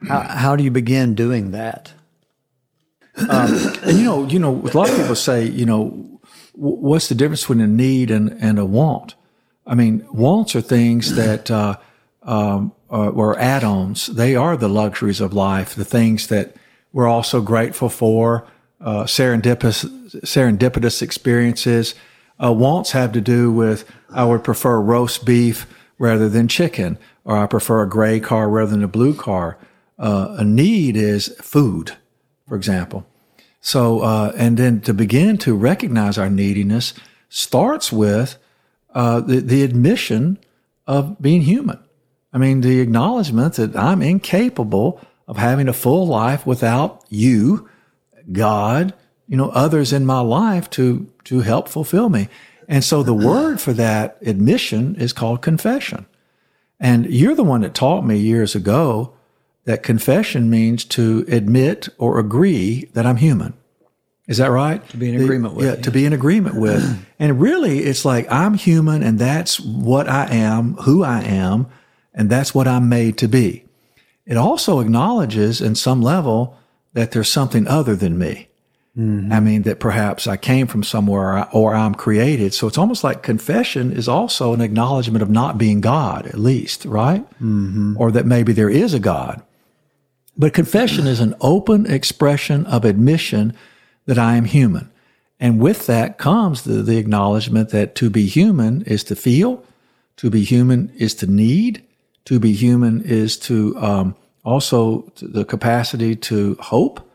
How 0.07 0.21
how 0.21 0.55
do 0.55 0.63
you 0.63 0.71
begin 0.71 1.13
doing 1.13 1.51
that? 1.51 1.93
And 3.13 3.95
you 3.95 4.03
know, 4.03 4.25
you 4.25 4.39
know, 4.39 4.55
a 4.55 4.73
lot 4.75 4.89
of 4.89 4.95
people 4.95 5.13
say, 5.13 5.45
you 5.45 5.67
know, 5.67 6.19
what's 6.53 7.07
the 7.07 7.13
difference 7.13 7.41
between 7.41 7.61
a 7.61 7.67
need 7.67 8.09
and, 8.09 8.31
and 8.41 8.57
a 8.57 8.65
want? 8.65 9.13
I 9.69 9.75
mean, 9.75 10.03
wants 10.11 10.55
are 10.55 10.61
things 10.61 11.13
that 11.15 11.51
uh, 11.51 11.77
um, 12.23 12.73
uh, 12.91 13.33
add-ons. 13.35 14.07
They 14.07 14.35
are 14.35 14.57
the 14.57 14.67
luxuries 14.67 15.21
of 15.21 15.31
life, 15.31 15.75
the 15.75 15.85
things 15.85 16.27
that 16.27 16.55
we're 16.91 17.07
also 17.07 17.39
grateful 17.39 17.87
for. 17.87 18.47
Uh, 18.81 19.03
serendipitous, 19.03 19.85
serendipitous 20.21 21.03
experiences. 21.03 21.93
Uh, 22.43 22.51
wants 22.51 22.91
have 22.91 23.11
to 23.11 23.21
do 23.21 23.51
with 23.51 23.85
I 24.09 24.25
would 24.25 24.43
prefer 24.43 24.79
roast 24.79 25.23
beef 25.23 25.67
rather 25.99 26.29
than 26.29 26.47
chicken, 26.47 26.97
or 27.23 27.37
I 27.37 27.45
prefer 27.45 27.83
a 27.83 27.89
gray 27.89 28.19
car 28.19 28.49
rather 28.49 28.71
than 28.71 28.83
a 28.83 28.87
blue 28.87 29.13
car. 29.13 29.57
Uh, 29.99 30.37
a 30.39 30.45
need 30.45 30.97
is 30.97 31.27
food, 31.41 31.91
for 32.47 32.55
example. 32.55 33.05
So, 33.61 34.31
and 34.35 34.57
then 34.57 34.79
to 34.81 34.93
begin 34.93 35.37
to 35.39 35.53
recognize 35.53 36.17
our 36.17 36.29
neediness 36.29 36.93
starts 37.27 37.91
with 37.91 38.37
uh, 38.93 39.21
the, 39.21 39.39
the 39.39 39.63
admission 39.63 40.39
of 40.87 41.21
being 41.21 41.41
human. 41.41 41.79
I 42.33 42.37
mean, 42.37 42.61
the 42.61 42.79
acknowledgement 42.79 43.55
that 43.55 43.75
I'm 43.75 44.01
incapable 44.01 45.01
of 45.27 45.37
having 45.37 45.67
a 45.67 45.73
full 45.73 46.07
life 46.07 46.45
without 46.45 47.03
you, 47.09 47.69
God, 48.31 48.93
you 49.27 49.37
know, 49.37 49.49
others 49.49 49.93
in 49.93 50.05
my 50.05 50.19
life 50.19 50.69
to, 50.71 51.07
to 51.25 51.41
help 51.41 51.67
fulfill 51.67 52.09
me. 52.09 52.29
And 52.67 52.83
so 52.83 53.01
the 53.01 53.13
word 53.13 53.59
for 53.59 53.73
that 53.73 54.17
admission 54.21 54.95
is 54.95 55.13
called 55.13 55.41
confession. 55.41 56.05
And 56.79 57.07
you're 57.07 57.35
the 57.35 57.43
one 57.43 57.61
that 57.61 57.73
taught 57.73 58.05
me 58.05 58.17
years 58.17 58.55
ago 58.55 59.13
that 59.65 59.83
confession 59.83 60.49
means 60.49 60.85
to 60.85 61.25
admit 61.27 61.89
or 61.97 62.19
agree 62.19 62.89
that 62.93 63.05
I'm 63.05 63.17
human. 63.17 63.53
Is 64.29 64.37
that 64.37 64.51
right? 64.51 64.87
To 64.89 64.97
be 64.97 65.09
in 65.09 65.19
agreement 65.19 65.55
with, 65.55 65.65
Yeah, 65.65 65.75
to 65.75 65.89
be 65.91 66.05
in 66.05 66.13
agreement 66.13 66.55
with. 66.55 66.83
and 67.17 67.41
really, 67.41 67.79
it's 67.79 68.05
like 68.05 68.31
I'm 68.31 68.53
human 68.53 69.01
and 69.01 69.17
that's 69.17 69.59
what 69.59 70.07
I 70.07 70.27
am, 70.29 70.75
who 70.75 71.03
I 71.03 71.21
am, 71.21 71.65
and 72.13 72.29
that's 72.29 72.53
what 72.53 72.67
I'm 72.67 72.87
made 72.87 73.17
to 73.17 73.27
be. 73.27 73.65
It 74.27 74.37
also 74.37 74.81
acknowledges 74.81 75.61
in 75.61 75.73
some 75.73 76.03
level 76.03 76.55
that 76.93 77.09
there's 77.11 77.31
something 77.31 77.67
other 77.67 77.95
than 77.95 78.19
me. 78.19 78.45
I 78.97 79.39
mean, 79.39 79.61
that 79.61 79.79
perhaps 79.79 80.27
I 80.27 80.35
came 80.35 80.67
from 80.67 80.83
somewhere 80.83 81.47
or 81.53 81.73
I'm 81.73 81.95
created. 81.95 82.53
So 82.53 82.67
it's 82.67 82.77
almost 82.77 83.01
like 83.01 83.23
confession 83.23 83.93
is 83.93 84.09
also 84.09 84.53
an 84.53 84.59
acknowledgement 84.59 85.21
of 85.21 85.29
not 85.29 85.57
being 85.57 85.79
God, 85.79 86.27
at 86.27 86.37
least, 86.37 86.83
right? 86.83 87.23
Mm-hmm. 87.41 87.95
Or 87.97 88.11
that 88.11 88.25
maybe 88.25 88.51
there 88.51 88.69
is 88.69 88.93
a 88.93 88.99
God. 88.99 89.41
But 90.37 90.53
confession 90.53 91.07
is 91.07 91.21
an 91.21 91.33
open 91.39 91.85
expression 91.89 92.65
of 92.65 92.83
admission 92.83 93.55
that 94.09 94.17
I 94.17 94.35
am 94.37 94.45
human. 94.45 94.89
And 95.39 95.59
with 95.61 95.85
that 95.85 96.17
comes 96.17 96.63
the, 96.63 96.81
the 96.81 96.97
acknowledgement 96.97 97.69
that 97.69 97.93
to 97.95 98.09
be 98.09 98.25
human 98.25 98.81
is 98.81 99.03
to 99.05 99.15
feel, 99.15 99.63
to 100.17 100.29
be 100.31 100.43
human 100.43 100.89
is 100.97 101.13
to 101.15 101.27
need, 101.27 101.83
to 102.25 102.39
be 102.39 102.51
human 102.53 103.01
is 103.03 103.37
to 103.37 103.77
um, 103.77 104.15
also 104.43 105.11
the 105.21 105.45
capacity 105.45 106.15
to 106.15 106.55
hope 106.59 107.05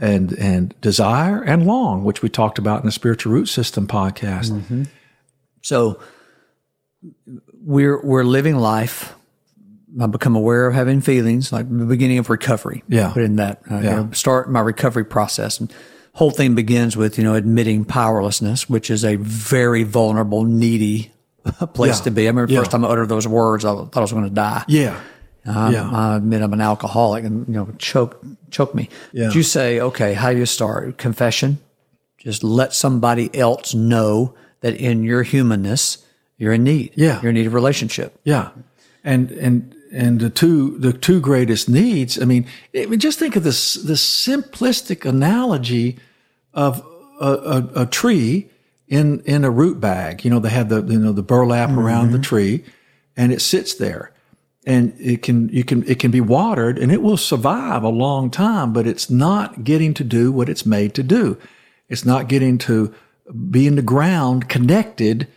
and 0.00 0.32
and 0.38 0.80
desire 0.80 1.42
and 1.42 1.66
long, 1.66 2.04
which 2.04 2.22
we 2.22 2.28
talked 2.28 2.58
about 2.58 2.80
in 2.80 2.86
the 2.86 2.92
spiritual 2.92 3.32
root 3.32 3.46
system 3.48 3.86
podcast. 3.88 4.86
So 5.62 5.98
we're 7.64 8.00
we're 8.04 8.24
living 8.24 8.56
life. 8.56 9.14
I 10.00 10.06
become 10.06 10.36
aware 10.36 10.66
of 10.68 10.74
having 10.74 11.00
feelings, 11.00 11.52
like 11.52 11.68
the 11.68 11.84
beginning 11.84 12.18
of 12.18 12.30
recovery. 12.30 12.84
Yeah. 12.88 13.10
put 13.12 13.22
in 13.24 13.36
that. 13.36 13.60
Uh, 13.70 13.80
Yeah. 13.80 14.10
start 14.12 14.50
my 14.50 14.60
recovery 14.60 15.04
process, 15.04 15.58
and 15.60 15.72
whole 16.18 16.30
thing 16.32 16.54
begins 16.54 16.96
with 16.96 17.16
you 17.18 17.24
know 17.24 17.34
admitting 17.34 17.84
powerlessness, 17.84 18.68
which 18.68 18.90
is 18.90 19.04
a 19.04 19.16
very 19.16 19.84
vulnerable, 19.84 20.44
needy 20.44 21.10
place 21.74 21.98
Yeah. 21.98 22.04
to 22.04 22.10
be. 22.10 22.22
I 22.24 22.30
remember 22.30 22.48
the 22.48 22.54
Yeah. 22.54 22.60
first 22.60 22.72
time 22.72 22.84
I 22.84 22.88
uttered 22.88 23.08
those 23.08 23.28
words, 23.28 23.64
I 23.64 23.72
thought 23.74 23.96
I 23.96 24.00
was 24.00 24.12
going 24.12 24.24
to 24.24 24.30
die. 24.30 24.64
Yeah, 24.68 24.98
uh, 25.46 25.52
I, 25.58 25.70
yeah. 25.70 25.90
I 25.90 26.16
admit 26.16 26.42
I'm 26.42 26.52
an 26.52 26.60
alcoholic, 26.60 27.24
and 27.24 27.46
you 27.48 27.54
know, 27.54 27.68
choke 27.78 28.20
choke 28.50 28.74
me. 28.74 28.88
Yeah. 29.12 29.26
But 29.28 29.36
you 29.36 29.42
say, 29.42 29.80
okay, 29.80 30.14
how 30.14 30.32
do 30.32 30.38
you 30.38 30.46
start? 30.46 30.98
Confession. 30.98 31.58
Just 32.18 32.42
let 32.42 32.74
somebody 32.74 33.30
else 33.34 33.74
know 33.74 34.34
that 34.60 34.74
in 34.74 35.04
your 35.04 35.22
humanness, 35.22 35.98
you're 36.36 36.52
in 36.52 36.64
need. 36.64 36.90
Yeah. 36.96 37.20
you're 37.22 37.30
in 37.30 37.36
need 37.36 37.46
of 37.46 37.54
relationship. 37.54 38.18
Yeah. 38.24 38.48
And 39.04 39.30
and 39.30 39.74
and 39.92 40.18
the 40.20 40.28
two 40.30 40.76
the 40.80 40.92
two 40.92 41.20
greatest 41.20 41.68
needs. 41.68 42.20
I 42.20 42.24
mean, 42.24 42.44
it, 42.72 42.88
just 42.98 43.18
think 43.20 43.36
of 43.36 43.44
this 43.44 43.74
the 43.74 43.94
simplistic 43.96 45.04
analogy 45.08 45.96
of 46.58 46.84
a, 47.20 47.30
a, 47.30 47.82
a, 47.82 47.86
tree 47.86 48.50
in 48.88 49.20
in 49.20 49.44
a 49.44 49.50
root 49.50 49.80
bag. 49.80 50.24
You 50.24 50.30
know, 50.30 50.40
they 50.40 50.50
have 50.50 50.68
the 50.68 50.82
you 50.82 50.98
know 50.98 51.12
the 51.12 51.22
burlap 51.22 51.70
mm-hmm. 51.70 51.78
around 51.78 52.10
the 52.10 52.18
tree, 52.18 52.64
and 53.16 53.32
it 53.32 53.40
sits 53.40 53.74
there, 53.74 54.10
and 54.66 54.92
it 54.98 55.22
can 55.22 55.48
you 55.50 55.62
can 55.62 55.88
it 55.88 56.00
can 56.00 56.10
be 56.10 56.20
watered, 56.20 56.76
and 56.76 56.90
it 56.90 57.00
will 57.00 57.16
survive 57.16 57.84
a 57.84 57.88
long 57.88 58.28
time. 58.28 58.72
But 58.72 58.88
it's 58.88 59.08
not 59.08 59.62
getting 59.62 59.94
to 59.94 60.04
do 60.04 60.32
what 60.32 60.48
it's 60.48 60.66
made 60.66 60.94
to 60.94 61.04
do. 61.04 61.38
It's 61.88 62.04
not 62.04 62.28
getting 62.28 62.58
to 62.58 62.92
be 63.50 63.68
in 63.68 63.76
the 63.76 63.82
ground 63.82 64.48
connected 64.48 65.28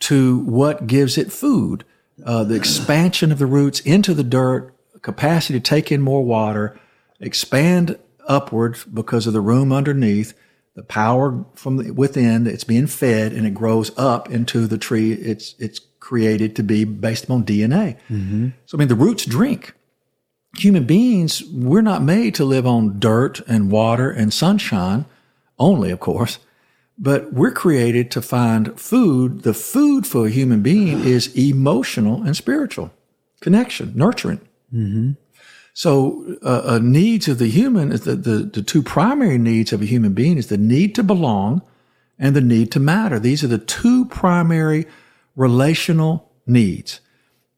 to 0.00 0.38
what 0.40 0.86
gives 0.86 1.18
it 1.18 1.30
food. 1.30 1.84
Uh, 2.24 2.42
the 2.42 2.54
expansion 2.54 3.30
of 3.30 3.38
the 3.38 3.46
roots 3.46 3.80
into 3.80 4.14
the 4.14 4.24
dirt, 4.24 4.72
capacity 5.02 5.58
to 5.58 5.62
take 5.62 5.92
in 5.92 6.00
more 6.00 6.24
water, 6.24 6.78
expand 7.20 7.98
upwards 8.26 8.84
because 8.84 9.26
of 9.26 9.34
the 9.34 9.40
room 9.40 9.72
underneath, 9.72 10.32
the 10.74 10.82
power 10.82 11.44
from 11.54 11.94
within 11.94 12.46
it's 12.46 12.64
being 12.64 12.86
fed 12.86 13.32
and 13.32 13.46
it 13.46 13.54
grows 13.54 13.96
up 13.96 14.30
into 14.30 14.66
the 14.66 14.78
tree 14.78 15.12
it's 15.12 15.54
it's 15.58 15.80
created 16.00 16.54
to 16.54 16.62
be 16.62 16.84
based 16.84 17.24
upon 17.24 17.44
DNA. 17.44 17.96
Mm-hmm. 18.10 18.48
So 18.66 18.76
I 18.76 18.78
mean 18.78 18.88
the 18.88 18.94
roots 18.94 19.24
drink. 19.24 19.72
Human 20.58 20.84
beings, 20.84 21.42
we're 21.50 21.82
not 21.82 22.02
made 22.02 22.34
to 22.36 22.44
live 22.44 22.66
on 22.66 23.00
dirt 23.00 23.40
and 23.48 23.72
water 23.72 24.08
and 24.10 24.32
sunshine 24.32 25.06
only, 25.58 25.90
of 25.90 25.98
course, 25.98 26.38
but 26.98 27.32
we're 27.32 27.50
created 27.50 28.10
to 28.12 28.22
find 28.22 28.78
food. 28.78 29.42
The 29.42 29.54
food 29.54 30.06
for 30.06 30.26
a 30.26 30.30
human 30.30 30.62
being 30.62 31.00
is 31.00 31.34
emotional 31.36 32.22
and 32.22 32.36
spiritual 32.36 32.92
connection, 33.40 33.92
nurturing. 33.96 34.40
Mm-hmm. 34.72 35.12
So, 35.76 36.36
uh, 36.42 36.78
needs 36.80 37.26
of 37.26 37.38
the 37.38 37.50
human 37.50 37.90
is 37.90 38.02
the, 38.02 38.14
the, 38.14 38.38
the 38.38 38.62
two 38.62 38.80
primary 38.80 39.38
needs 39.38 39.72
of 39.72 39.82
a 39.82 39.86
human 39.86 40.14
being 40.14 40.38
is 40.38 40.46
the 40.46 40.56
need 40.56 40.94
to 40.94 41.02
belong 41.02 41.62
and 42.16 42.36
the 42.36 42.40
need 42.40 42.70
to 42.72 42.80
matter. 42.80 43.18
These 43.18 43.42
are 43.42 43.48
the 43.48 43.58
two 43.58 44.04
primary 44.04 44.86
relational 45.34 46.30
needs. 46.46 47.00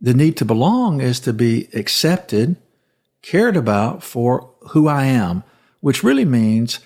The 0.00 0.14
need 0.14 0.38
to 0.38 0.46
belong 0.46 1.02
is 1.02 1.20
to 1.20 1.34
be 1.34 1.68
accepted, 1.74 2.56
cared 3.20 3.54
about 3.56 4.02
for 4.02 4.50
who 4.70 4.88
I 4.88 5.04
am, 5.04 5.44
which 5.80 6.02
really 6.02 6.24
means 6.24 6.80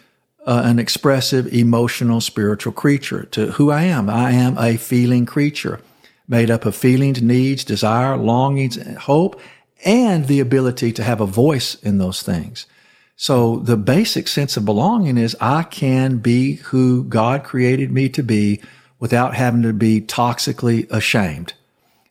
uh, 0.47 0.63
an 0.65 0.81
expressive, 0.81 1.47
emotional, 1.55 2.21
spiritual 2.21 2.73
creature 2.73 3.25
to 3.27 3.53
who 3.53 3.71
I 3.71 3.85
am. 3.85 4.11
I 4.11 4.33
am 4.33 4.59
a 4.59 4.77
feeling 4.77 5.27
creature 5.27 5.81
made 6.27 6.51
up 6.51 6.65
of 6.65 6.77
feelings, 6.77 7.21
needs, 7.21 7.65
desire, 7.65 8.17
longings, 8.17 8.79
hope, 8.99 9.41
and 9.85 10.27
the 10.27 10.41
ability 10.41 10.93
to 10.93 11.03
have 11.03 11.21
a 11.21 11.27
voice 11.27 11.75
in 11.77 11.99
those 11.99 12.23
things. 12.23 12.67
So 13.17 13.57
the 13.57 13.77
basic 13.77 14.29
sense 14.29 14.57
of 14.57 14.65
belonging 14.65 15.19
is 15.19 15.37
I 15.41 15.63
can 15.63 16.19
be 16.19 16.55
who 16.55 17.05
God 17.05 17.45
created 17.45 17.93
me 17.93 18.09
to 18.11 18.23
be 18.23 18.63
without 18.99 19.35
having 19.35 19.63
to 19.63 19.73
be 19.73 20.01
toxically 20.01 20.91
ashamed. 20.91 21.55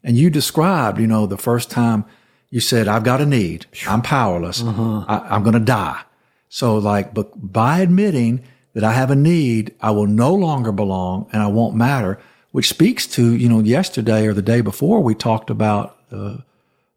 And 0.04 0.18
you 0.18 0.30
described, 0.30 1.00
you 1.00 1.08
know, 1.08 1.26
the 1.26 1.38
first 1.38 1.72
time 1.72 2.06
you 2.50 2.60
said, 2.60 2.88
I've 2.88 3.04
got 3.04 3.22
a 3.22 3.26
need. 3.26 3.66
I'm 3.88 4.02
powerless. 4.02 4.62
Uh-huh. 4.62 5.06
I, 5.08 5.36
am 5.36 5.44
going 5.44 5.54
to 5.54 5.60
die. 5.60 6.02
So 6.48 6.78
like, 6.78 7.14
but 7.14 7.52
by 7.52 7.80
admitting 7.80 8.44
that 8.74 8.84
I 8.84 8.94
have 8.94 9.12
a 9.12 9.16
need, 9.16 9.74
I 9.82 9.92
will 9.92 10.08
no 10.08 10.34
longer 10.34 10.72
belong 10.72 11.28
and 11.32 11.42
I 11.42 11.48
won't 11.48 11.76
matter, 11.76 12.20
which 12.52 12.70
speaks 12.70 13.06
to, 13.08 13.36
you 13.36 13.50
know, 13.50 13.60
yesterday 13.60 14.26
or 14.26 14.34
the 14.34 14.42
day 14.42 14.62
before 14.62 15.02
we 15.02 15.16
talked 15.16 15.50
about 15.50 15.98
uh, 16.12 16.38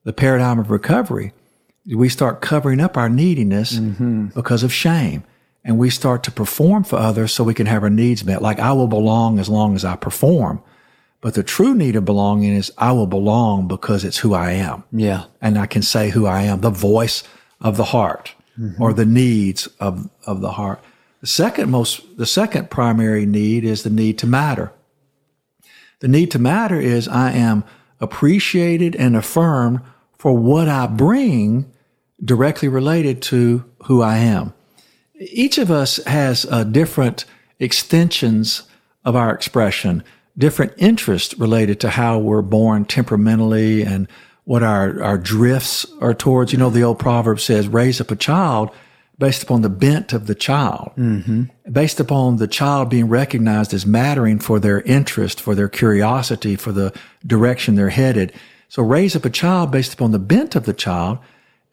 the 0.04 0.12
paradigm 0.12 0.59
of 0.59 0.71
recovery, 0.71 1.32
we 1.87 2.09
start 2.09 2.40
covering 2.40 2.80
up 2.80 2.97
our 2.97 3.09
neediness 3.09 3.75
mm-hmm. 3.75 4.26
because 4.26 4.62
of 4.62 4.73
shame. 4.73 5.25
And 5.64 5.78
we 5.78 5.90
start 5.90 6.25
to 6.25 6.32
perform 6.32 6.82
for 6.82 6.97
others 6.97 7.32
so 7.32 7.44
we 7.44 7.54
can 7.54 7.66
have 7.66 7.85
our 7.85 7.90
needs 7.90 8.25
met. 8.25 8.42
Like 8.42 8.59
I 8.59 8.73
will 8.73 8.88
belong 8.88 9.38
as 9.38 9.49
long 9.49 9.76
as 9.76 9.85
I 9.85 9.94
perform. 9.94 10.61
But 11.21 11.35
the 11.35 11.44
true 11.44 11.73
need 11.73 11.94
of 11.94 12.04
belonging 12.04 12.56
is 12.56 12.73
I 12.78 12.90
will 12.90 13.06
belong 13.06 13.68
because 13.68 14.04
it's 14.04 14.18
who 14.18 14.35
I 14.35 14.52
am. 14.52 14.82
Yeah. 14.90 15.26
And 15.40 15.56
I 15.56 15.66
can 15.66 15.82
say 15.82 16.11
who 16.11 16.26
I 16.26 16.42
am, 16.42 16.62
the 16.62 16.71
voice 16.71 17.23
of 17.61 17.76
the 17.76 17.85
heart 17.85 18.35
mm-hmm. 18.59 18.82
or 18.82 18.92
the 18.92 19.06
needs 19.06 19.68
of, 19.78 20.11
of 20.26 20.40
the 20.40 20.52
heart. 20.52 20.82
The 21.21 21.28
second 21.28 21.71
most, 21.71 22.18
the 22.18 22.26
second 22.26 22.71
primary 22.71 23.25
need 23.25 23.64
is 23.64 23.85
the 23.85 23.90
need 23.90 24.18
to 24.18 24.26
matter. 24.26 24.73
The 26.00 26.09
need 26.09 26.32
to 26.32 26.40
matter 26.40 26.80
is 26.80 27.06
I 27.06 27.30
am 27.30 27.62
appreciated 28.00 28.97
and 28.97 29.14
affirmed 29.16 29.80
for 30.23 30.38
what 30.38 30.69
I 30.69 30.87
bring 30.87 31.69
directly 32.25 32.69
related 32.69 33.23
to 33.23 33.64
who 33.87 34.02
I 34.02 34.19
am. 34.19 34.55
Each 35.19 35.59
of 35.59 35.69
us 35.69 35.97
has 36.05 36.47
uh, 36.49 36.62
different 36.62 37.25
extensions 37.59 38.62
of 39.05 39.17
our 39.17 39.35
expression, 39.35 40.05
different 40.38 40.75
interests 40.76 41.37
related 41.38 41.81
to 41.81 41.91
how 41.91 42.21
we're 42.21 42.41
born 42.41 42.85
temperamentally 42.85 43.83
and 43.83 44.07
what 44.45 44.62
our, 44.62 45.02
our 45.02 45.19
drifts 45.19 45.87
are 46.00 46.14
towards. 46.14 46.52
You 46.52 46.59
know, 46.61 46.71
the 46.71 46.85
old 46.85 47.00
proverb 47.00 47.41
says, 47.41 47.67
raise 47.67 48.00
up 48.00 48.12
a 48.12 48.17
child 48.17 48.71
based 49.19 49.43
upon 49.43 49.62
the 49.62 49.69
bent 49.69 50.12
of 50.12 50.29
the 50.29 50.37
child, 50.37 50.93
mm-hmm. 50.97 51.47
based 51.73 51.99
upon 51.99 52.37
the 52.37 52.47
child 52.47 52.91
being 52.91 53.09
recognized 53.09 53.75
as 53.75 53.87
mattering 53.87 54.38
for 54.38 54.61
their 54.61 54.83
interest, 54.83 55.41
for 55.41 55.57
their 55.57 55.69
curiosity, 55.69 56.55
for 56.55 56.71
the 56.71 56.97
direction 57.26 57.75
they're 57.75 57.88
headed. 57.91 58.33
So 58.73 58.83
raise 58.83 59.14
up 59.14 59.26
a 59.26 59.29
child 59.29 59.71
based 59.71 59.93
upon 59.93 60.12
the 60.12 60.19
bent 60.19 60.57
of 60.57 60.64
the 60.64 60.73
child. 60.73 61.19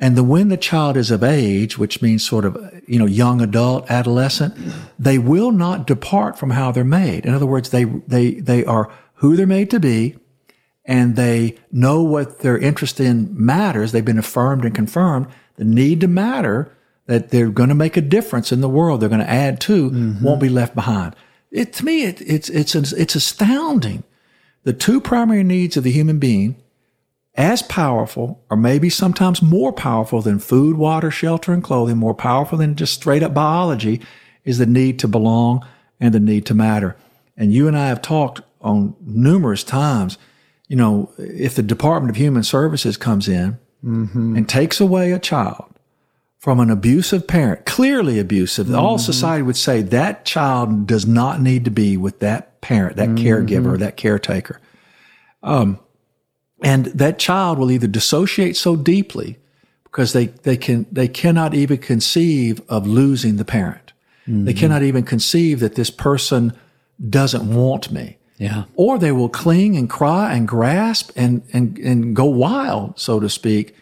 And 0.02 0.18
then 0.18 0.28
when 0.28 0.50
the 0.50 0.58
child 0.58 0.98
is 0.98 1.12
of 1.12 1.24
age, 1.24 1.78
which 1.78 2.02
means 2.02 2.28
sort 2.28 2.44
of, 2.44 2.58
you 2.90 3.00
know, 3.00 3.06
young 3.06 3.40
adult, 3.40 3.90
adolescent, 3.90 4.54
they 5.00 5.18
will 5.18 5.52
not 5.52 5.88
depart 5.88 6.38
from 6.38 6.50
how 6.50 6.74
they're 6.74 6.84
made. 6.84 7.26
In 7.26 7.34
other 7.34 7.46
words, 7.46 7.70
they, 7.70 7.86
they, 7.86 8.34
they 8.34 8.66
are 8.66 8.92
who 9.14 9.38
they're 9.38 9.48
made 9.48 9.70
to 9.70 9.80
be 9.80 10.18
and 10.84 11.16
they 11.16 11.58
know 11.72 12.04
what 12.04 12.40
their 12.40 12.58
interest 12.58 13.00
in 13.00 13.30
matters. 13.34 13.94
They've 13.94 14.04
been 14.04 14.20
affirmed 14.20 14.66
and 14.66 14.76
confirmed. 14.76 15.28
The 15.56 15.64
need 15.64 16.02
to 16.02 16.10
matter 16.10 16.76
that 17.06 17.30
they're 17.30 17.50
going 17.50 17.70
to 17.70 17.76
make 17.76 17.96
a 17.96 18.02
difference 18.02 18.52
in 18.52 18.60
the 18.60 18.68
world. 18.68 19.00
They're 19.00 19.08
going 19.08 19.22
to 19.22 19.30
add 19.30 19.62
to 19.62 19.90
mm-hmm. 19.90 20.22
won't 20.22 20.42
be 20.42 20.50
left 20.50 20.76
behind. 20.76 21.16
It, 21.50 21.72
to 21.76 21.86
me, 21.86 22.04
it, 22.04 22.20
it's, 22.20 22.50
it's, 22.50 22.76
it's 22.76 23.16
astounding. 23.16 24.04
The 24.66 24.74
two 24.74 25.00
primary 25.00 25.46
needs 25.46 25.78
of 25.78 25.86
the 25.86 25.94
human 25.94 26.20
being 26.20 26.62
as 27.36 27.62
powerful, 27.62 28.44
or 28.50 28.58
maybe 28.58 28.90
sometimes 28.90 29.42
more 29.42 29.72
powerful 29.72 30.22
than 30.22 30.40
food, 30.40 30.78
water, 30.78 31.12
shelter, 31.12 31.54
and 31.54 31.64
clothing, 31.64 31.98
more 31.98 32.16
powerful 32.16 32.58
than 32.58 32.76
just 32.76 32.94
straight 32.94 33.24
up 33.24 33.34
biology, 33.34 34.02
is 34.44 34.58
the 34.58 34.66
need 34.66 35.00
to 35.00 35.08
belong 35.08 35.66
and 36.00 36.14
the 36.14 36.20
need 36.20 36.46
to 36.48 36.54
matter. 36.54 36.96
And 37.38 37.54
you 37.54 37.68
and 37.68 37.78
I 37.78 37.88
have 37.88 38.02
talked 38.02 38.42
on 38.62 38.96
numerous 39.02 39.64
times, 39.64 40.18
you 40.68 40.76
know, 40.76 41.12
if 41.18 41.56
the 41.56 41.64
Department 41.64 42.10
of 42.10 42.18
Human 42.18 42.44
Services 42.44 42.98
comes 42.98 43.30
in 43.30 43.58
mm-hmm. 43.84 44.36
and 44.36 44.50
takes 44.50 44.80
away 44.80 45.12
a 45.12 45.20
child 45.20 45.66
from 46.38 46.60
an 46.60 46.70
abusive 46.70 47.28
parent, 47.28 47.66
clearly 47.66 48.20
abusive, 48.20 48.68
mm-hmm. 48.68 48.76
all 48.76 48.98
society 48.98 49.44
would 49.44 49.58
say 49.58 49.82
that 49.82 50.26
child 50.26 50.88
does 50.88 51.06
not 51.06 51.42
need 51.42 51.66
to 51.66 51.72
be 51.72 51.96
with 51.96 52.20
that 52.20 52.60
parent, 52.62 52.98
that 52.98 53.10
mm-hmm. 53.10 53.26
caregiver, 53.26 53.78
that 53.80 53.98
caretaker. 53.98 54.60
Um, 55.42 55.80
and 56.64 56.86
that 56.88 57.20
child 57.20 57.58
will 57.58 57.72
either 57.72 57.88
dissociate 57.88 58.58
so 58.58 58.76
deeply 58.76 59.38
because 59.84 60.14
they, 60.14 60.28
they 60.28 60.58
can, 60.58 60.86
they 60.92 61.08
cannot 61.08 61.54
even 61.54 61.78
conceive 61.78 62.62
of 62.70 62.86
losing 62.86 63.38
the 63.38 63.46
parent. 63.46 63.94
Mm-hmm. 64.28 64.46
They 64.46 64.54
cannot 64.54 64.84
even 64.84 65.04
conceive 65.04 65.60
that 65.62 65.76
this 65.76 65.90
person 65.90 66.54
doesn't 67.10 67.54
want 67.54 67.92
me. 67.92 68.18
Yeah. 68.38 68.66
Or 68.76 68.98
they 68.98 69.12
will 69.12 69.30
cling 69.30 69.76
and 69.76 69.90
cry 69.90 70.34
and 70.34 70.48
grasp 70.48 71.12
and, 71.16 71.44
and, 71.52 71.78
and 71.80 72.16
go 72.16 72.26
wild, 72.26 73.00
so 73.00 73.20
to 73.20 73.30
speak, 73.30 73.76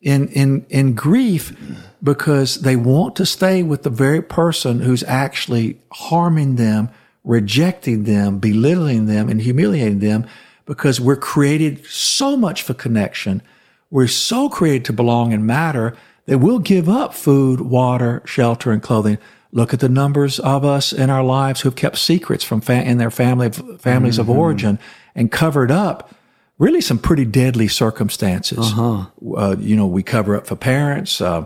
in, 0.00 0.28
in, 0.28 0.66
in 0.68 0.94
grief 0.94 1.56
because 2.02 2.62
they 2.62 2.74
want 2.74 3.14
to 3.16 3.26
stay 3.26 3.62
with 3.62 3.84
the 3.84 3.90
very 3.90 4.20
person 4.20 4.80
who's 4.80 5.04
actually 5.04 5.78
harming 5.92 6.56
them, 6.56 6.90
rejecting 7.22 8.02
them, 8.02 8.40
belittling 8.40 9.06
them, 9.06 9.28
and 9.28 9.40
humiliating 9.40 10.00
them 10.00 10.26
because 10.64 11.00
we're 11.00 11.16
created 11.16 11.84
so 11.86 12.36
much 12.36 12.62
for 12.62 12.74
connection. 12.74 13.42
We're 13.90 14.08
so 14.08 14.48
created 14.48 14.84
to 14.86 14.92
belong 14.92 15.32
and 15.32 15.46
matter 15.46 15.96
that 16.26 16.38
we'll 16.38 16.60
give 16.60 16.88
up 16.88 17.14
food, 17.14 17.60
water, 17.60 18.22
shelter, 18.24 18.72
and 18.72 18.82
clothing. 18.82 19.18
Look 19.50 19.74
at 19.74 19.80
the 19.80 19.88
numbers 19.88 20.38
of 20.38 20.64
us 20.64 20.92
in 20.92 21.10
our 21.10 21.22
lives 21.22 21.60
who've 21.60 21.76
kept 21.76 21.98
secrets 21.98 22.42
from 22.42 22.60
fa- 22.60 22.84
in 22.84 22.98
their 22.98 23.10
family 23.10 23.50
families 23.50 24.18
mm-hmm. 24.18 24.30
of 24.30 24.30
origin 24.30 24.78
and 25.14 25.30
covered 25.30 25.70
up 25.70 26.14
really 26.58 26.80
some 26.80 26.98
pretty 26.98 27.24
deadly 27.24 27.68
circumstances. 27.68 28.72
Uh-huh. 28.72 29.06
Uh, 29.36 29.56
you 29.58 29.76
know, 29.76 29.86
we 29.86 30.02
cover 30.02 30.36
up 30.36 30.46
for 30.46 30.56
parents. 30.56 31.20
Uh, 31.20 31.44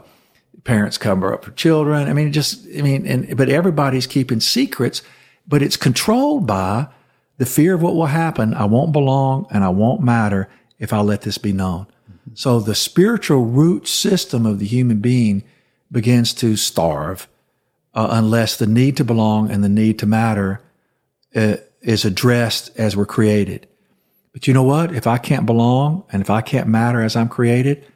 parents 0.63 0.99
cover 0.99 1.33
up 1.33 1.45
for 1.45 1.53
children. 1.53 2.09
I 2.09 2.13
mean, 2.13 2.33
just 2.33 2.67
I 2.77 2.83
mean, 2.83 3.07
and 3.07 3.37
but 3.37 3.49
everybody's 3.49 4.07
keeping 4.07 4.41
secrets, 4.41 5.03
but 5.49 5.63
it's 5.63 5.77
controlled 5.77 6.47
by 6.47 6.89
the 7.38 7.47
fear 7.47 7.75
of 7.75 7.83
what 7.83 7.95
will 7.95 8.07
happen. 8.07 8.55
I 8.55 8.64
won't 8.64 8.93
belong 8.93 9.47
and 9.50 9.62
I 9.64 9.69
won't 9.69 10.02
matter 10.02 10.49
if 10.78 10.93
I 10.93 11.00
let 11.00 11.23
this 11.23 11.38
be 11.38 11.52
known. 11.52 11.87
So 12.35 12.61
the 12.61 12.75
spiritual 12.75 13.45
root 13.45 13.87
system 13.88 14.47
of 14.47 14.59
the 14.59 14.66
human 14.66 15.00
being 15.00 15.45
begins 15.90 16.35
to 16.35 16.57
starve 16.57 17.28
uh, 17.95 18.09
unless 18.11 18.57
the 18.57 18.66
need 18.66 18.97
to 18.99 19.05
belong 19.05 19.50
and 19.50 19.62
the 19.62 19.69
need 19.69 19.99
to 20.00 20.07
matter 20.07 20.61
uh, 21.35 21.57
is 21.81 22.05
addressed 22.05 22.71
as 22.78 22.97
we're 22.97 23.07
created. 23.07 23.66
But 24.33 24.47
you 24.47 24.52
know 24.52 24.64
what? 24.64 24.93
If 24.93 25.07
I 25.07 25.19
can't 25.19 25.47
belong 25.47 26.05
and 26.12 26.21
if 26.21 26.28
I 26.28 26.43
can't 26.43 26.69
matter 26.69 27.00
as 27.00 27.16
I'm 27.16 27.28
created, 27.28 27.87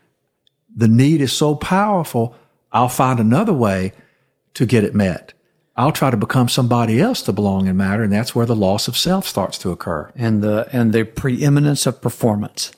the 0.75 0.89
need 0.89 1.21
is 1.21 1.33
so 1.33 1.55
powerful, 1.55 2.35
I'll 2.73 2.89
find 2.89 3.19
another 3.19 3.53
way 3.53 3.93
to 4.55 4.65
get 4.65 4.85
it 4.85 4.95
met. 4.95 5.33
I'll 5.77 5.93
try 5.93 6.11
to 6.11 6.17
become 6.17 6.49
somebody 6.49 7.01
else 7.01 7.23
to 7.23 7.33
belong 7.33 7.69
and 7.69 7.79
matter, 7.79 8.03
and 8.03 8.13
that's 8.13 8.35
where 8.35 8.47
the 8.47 8.57
loss 8.57 8.89
of 8.89 8.97
self 8.97 9.27
starts 9.27 9.57
to 9.59 9.71
occur. 9.71 10.13
And 10.15 10.43
the 10.43 10.69
and 10.73 10.93
the 10.93 11.05
preeminence 11.05 11.87
of 11.87 12.01
performance. 12.01 12.73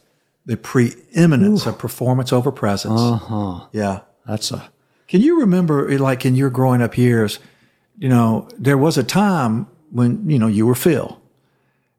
The 0.45 0.57
preeminence 0.57 1.67
of 1.67 1.79
performance 1.79 2.33
over 2.33 2.51
presence. 2.51 3.01
Uh 3.01 3.17
huh. 3.17 3.67
Yeah. 3.73 4.01
That's 4.27 4.51
a 4.51 4.71
Can 5.09 5.21
you 5.21 5.41
remember, 5.41 5.99
like 5.99 6.25
in 6.25 6.35
your 6.35 6.51
growing 6.51 6.83
up 6.83 6.97
years, 6.97 7.39
you 7.99 8.09
know, 8.09 8.49
there 8.59 8.79
was 8.79 8.99
a 8.99 9.05
time 9.05 9.67
when, 9.91 10.29
you 10.29 10.39
know, 10.39 10.47
you 10.47 10.67
were 10.67 10.75
Phil 10.75 11.21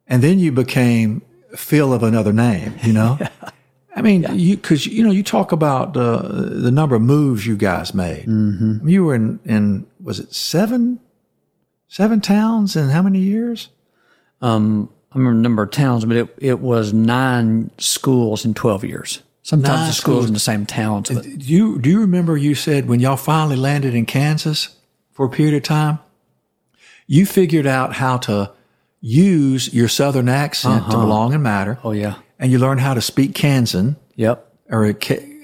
and 0.07 0.21
then 0.21 0.39
you 0.39 0.51
became 0.51 1.21
Phil 1.55 1.93
of 1.93 2.03
another 2.03 2.33
name, 2.33 2.75
you 2.83 2.93
know? 2.93 3.19
I 3.95 4.01
mean, 4.01 4.25
you, 4.33 4.57
cause 4.57 4.87
you 4.87 5.03
know, 5.03 5.11
you 5.11 5.21
talk 5.21 5.51
about 5.51 5.93
the, 5.93 6.17
the 6.17 6.71
number 6.71 6.95
of 6.95 7.01
moves 7.03 7.45
you 7.45 7.55
guys 7.55 7.93
made. 7.93 8.25
Mm-hmm. 8.25 8.89
You 8.89 9.05
were 9.05 9.15
in, 9.15 9.39
in, 9.45 9.85
was 10.03 10.19
it 10.19 10.33
seven, 10.35 10.99
seven 11.87 12.21
towns 12.21 12.75
in 12.75 12.89
how 12.89 13.01
many 13.01 13.19
years? 13.19 13.69
um 14.41 14.89
I 15.11 15.17
remember 15.19 15.37
the 15.37 15.43
number 15.43 15.63
of 15.63 15.69
towns, 15.71 16.05
but 16.05 16.17
it, 16.17 16.35
it 16.39 16.59
was 16.59 16.91
nine 16.91 17.69
schools 17.77 18.45
in 18.45 18.53
twelve 18.53 18.83
years. 18.83 19.21
Sometimes 19.43 19.77
Nine 19.79 19.87
the 19.87 19.93
schools 19.93 20.15
schools. 20.17 20.27
in 20.27 20.33
the 20.33 20.39
same 20.39 20.65
towns, 20.65 21.09
but 21.09 21.23
Do 21.23 21.29
you, 21.31 21.77
do 21.79 21.89
you 21.89 21.99
remember 21.99 22.37
you 22.37 22.55
said 22.55 22.87
when 22.87 22.99
y'all 23.01 23.17
finally 23.17 23.57
landed 23.57 23.93
in 23.93 24.05
Kansas 24.05 24.75
for 25.11 25.25
a 25.25 25.29
period 25.29 25.53
of 25.55 25.63
time, 25.63 25.99
you 27.07 27.25
figured 27.25 27.67
out 27.67 27.93
how 27.93 28.17
to 28.19 28.51
use 29.01 29.73
your 29.73 29.89
Southern 29.89 30.29
accent 30.29 30.85
to 30.85 30.91
belong 30.97 31.33
and 31.33 31.43
matter. 31.43 31.77
oh 31.83 31.91
yeah, 31.91 32.15
and 32.39 32.51
you 32.51 32.57
learned 32.57 32.79
how 32.79 32.93
to 32.93 33.01
speak 33.01 33.35
Kansan 33.35 33.97
yep, 34.15 34.51
or 34.69 34.85
a 34.85 34.95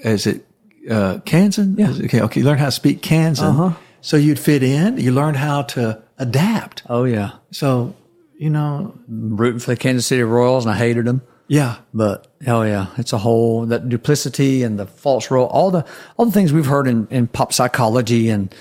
is 0.02 0.26
it 0.26 0.46
uh, 0.90 1.18
Kansan? 1.26 1.76
Yeah. 1.78 1.90
Okay, 2.04 2.22
okay. 2.22 2.40
You 2.40 2.46
learn 2.46 2.58
how 2.58 2.66
to 2.66 2.72
speak 2.72 3.02
Kansan, 3.02 3.76
so 4.00 4.16
you'd 4.16 4.38
fit 4.38 4.62
in. 4.62 4.98
You 4.98 5.12
learned 5.12 5.36
how 5.36 5.62
to 5.62 6.02
adapt. 6.18 6.82
oh 6.88 7.04
yeah. 7.04 7.32
So 7.50 7.94
you 8.38 8.50
know, 8.50 8.94
Rooting 9.08 9.58
for 9.60 9.72
the 9.72 9.76
Kansas 9.76 10.06
City 10.06 10.22
Royals, 10.22 10.64
and 10.64 10.74
I 10.74 10.78
hated 10.78 11.04
them. 11.04 11.20
yeah, 11.46 11.76
But 11.92 12.26
hell 12.44 12.66
yeah, 12.66 12.86
it's 12.96 13.12
a 13.12 13.18
whole 13.18 13.66
that 13.66 13.88
duplicity 13.88 14.62
and 14.62 14.78
the 14.78 14.86
false 14.86 15.30
role, 15.30 15.46
all 15.48 15.70
the 15.70 15.84
all 16.16 16.24
the 16.26 16.32
things 16.32 16.52
we've 16.52 16.66
heard 16.66 16.86
in, 16.86 17.06
in 17.10 17.26
pop 17.26 17.52
psychology 17.52 18.30
and 18.30 18.54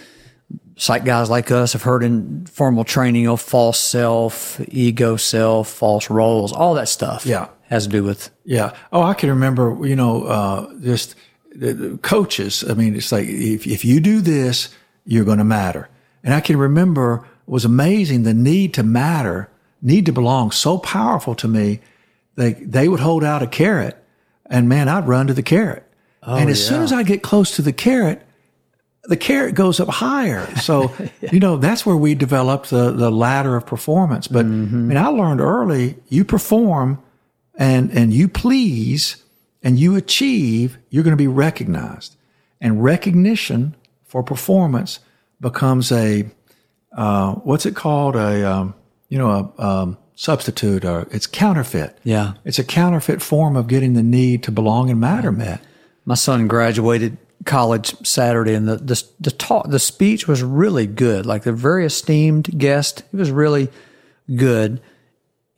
psych 0.76 1.04
guys 1.06 1.30
like 1.30 1.52
us 1.52 1.74
have 1.74 1.84
heard 1.84 2.04
in 2.04 2.46
formal 2.46 2.84
training 2.84 3.28
of 3.28 3.40
false 3.42 3.80
self, 3.80 4.60
ego 4.70 5.16
self, 5.18 5.70
false 5.70 6.10
roles, 6.10 6.52
all 6.52 6.74
that 6.74 6.90
stuff. 6.90 7.26
Yeah. 7.26 7.48
has 7.70 7.84
to 7.86 7.90
do 7.90 8.04
with 8.04 8.32
yeah. 8.44 8.74
Oh, 8.92 9.02
I 9.04 9.14
can 9.14 9.30
remember. 9.30 9.78
You 9.86 9.96
know, 9.96 10.24
uh, 10.26 10.74
just 10.82 11.16
the, 11.56 11.74
the 11.74 11.98
coaches. 12.00 12.64
I 12.70 12.74
mean, 12.74 12.96
it's 12.96 13.12
like 13.14 13.28
if 13.28 13.66
if 13.68 13.86
you 13.86 14.00
do 14.02 14.20
this, 14.22 14.70
you're 15.10 15.26
going 15.26 15.40
to 15.40 15.44
matter. 15.44 15.90
And 16.24 16.34
I 16.34 16.40
can 16.40 16.58
remember 16.58 17.26
it 17.48 17.52
was 17.52 17.66
amazing 17.66 18.24
the 18.24 18.34
need 18.34 18.74
to 18.76 18.84
matter, 18.84 19.50
need 19.82 20.06
to 20.06 20.12
belong, 20.12 20.52
so 20.52 20.78
powerful 20.78 21.34
to 21.36 21.48
me. 21.48 21.80
They 22.36 22.54
they 22.54 22.88
would 22.88 23.00
hold 23.00 23.24
out 23.24 23.42
a 23.42 23.48
carrot, 23.48 23.98
and 24.46 24.70
man, 24.70 24.88
I'd 24.88 25.08
run 25.08 25.28
to 25.28 25.34
the 25.34 25.44
carrot. 25.44 25.84
Oh, 26.24 26.36
and 26.36 26.50
as 26.50 26.66
soon 26.66 26.82
as 26.84 26.94
I 26.94 27.04
get 27.04 27.24
close 27.24 27.56
to 27.56 27.62
the 27.62 27.74
carrot, 27.74 28.22
the 29.04 29.18
carrot 29.18 29.56
goes 29.56 29.80
up 29.80 29.88
higher. 29.88 30.46
So, 30.58 30.94
you 31.32 31.40
know, 31.40 31.58
that's 31.58 31.86
where 31.86 31.96
we 31.96 32.14
developed 32.14 32.70
the, 32.70 32.92
the 32.92 33.10
ladder 33.10 33.56
of 33.56 33.66
performance. 33.66 34.28
But 34.28 34.46
mm-hmm. 34.46 34.76
I 34.76 34.80
mean, 34.80 34.98
I 34.98 35.08
learned 35.08 35.42
early, 35.42 35.98
you 36.08 36.24
perform 36.24 37.02
and, 37.56 37.90
and 37.92 38.14
you 38.14 38.28
please 38.28 39.24
and 39.64 39.80
you 39.80 39.96
achieve, 39.96 40.78
you're 40.90 41.04
going 41.04 41.18
to 41.18 41.18
be 41.18 41.28
recognized. 41.28 42.16
And 42.62 42.84
recognition 42.84 43.76
for 44.10 44.22
performance 44.22 45.00
becomes 45.40 45.92
a, 45.92 46.30
uh, 46.92 47.34
what's 47.36 47.66
it 47.66 47.76
called? 47.76 48.18
A, 48.18 48.52
um, 48.52 48.74
you 49.08 49.18
know, 49.18 49.54
a, 49.58 49.64
um, 49.64 49.98
substitute 50.16 50.84
or 50.84 51.08
it's 51.12 51.26
counterfeit. 51.26 51.98
Yeah. 52.04 52.34
It's 52.44 52.60
a 52.60 52.64
counterfeit 52.66 53.22
form 53.22 53.56
of 53.56 53.68
getting 53.68 53.94
the 53.94 54.04
need 54.04 54.44
to 54.44 54.52
belong 54.52 54.90
and 54.90 55.00
matter 55.00 55.32
met. 55.32 55.62
my 56.04 56.16
son 56.16 56.50
graduated 56.50 57.18
college 57.46 57.96
Saturday, 58.06 58.54
and 58.54 58.68
the 58.68 58.78
the 58.78 59.04
the 59.20 59.32
talk 59.32 59.70
the 59.70 59.80
speech 59.80 60.28
was 60.28 60.44
really 60.44 60.88
good. 60.88 61.26
Like 61.26 61.44
the 61.44 61.54
very 61.54 61.86
esteemed 61.86 62.58
guest, 62.58 63.04
it 63.14 63.18
was 63.18 63.32
really 63.32 63.70
good. 64.36 64.82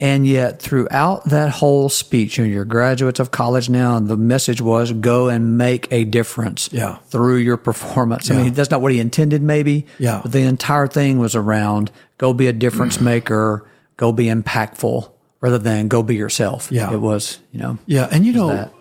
And 0.01 0.25
yet, 0.25 0.59
throughout 0.59 1.25
that 1.25 1.51
whole 1.51 1.87
speech, 1.87 2.39
you 2.39 2.43
know, 2.43 2.49
you're 2.49 2.65
graduates 2.65 3.19
of 3.19 3.29
college 3.29 3.69
now, 3.69 3.95
and 3.95 4.07
the 4.07 4.17
message 4.17 4.59
was 4.59 4.91
go 4.93 5.29
and 5.29 5.59
make 5.59 5.87
a 5.91 6.05
difference 6.05 6.69
Yeah. 6.71 6.97
through 7.09 7.35
your 7.37 7.55
performance. 7.55 8.31
I 8.31 8.33
Yeah. 8.33 8.43
mean, 8.45 8.53
that's 8.53 8.71
not 8.71 8.81
what 8.81 8.91
he 8.91 8.99
intended, 8.99 9.43
maybe. 9.43 9.85
Yeah. 9.99 10.21
But 10.23 10.31
the 10.31 10.41
entire 10.41 10.87
thing 10.87 11.19
was 11.19 11.35
around 11.35 11.91
go 12.17 12.33
be 12.33 12.47
a 12.47 12.53
difference 12.53 12.99
maker, 13.11 13.63
go 13.95 14.11
be 14.11 14.25
impactful, 14.25 15.07
rather 15.39 15.59
than 15.59 15.87
go 15.87 16.01
be 16.01 16.15
yourself. 16.15 16.69
Yeah. 16.71 16.91
It 16.91 16.99
was, 16.99 17.37
you 17.51 17.59
know, 17.59 17.77
Yeah, 17.85 18.07
and 18.11 18.25
you 18.25 18.33
know, 18.33 18.47
that. 18.47 18.71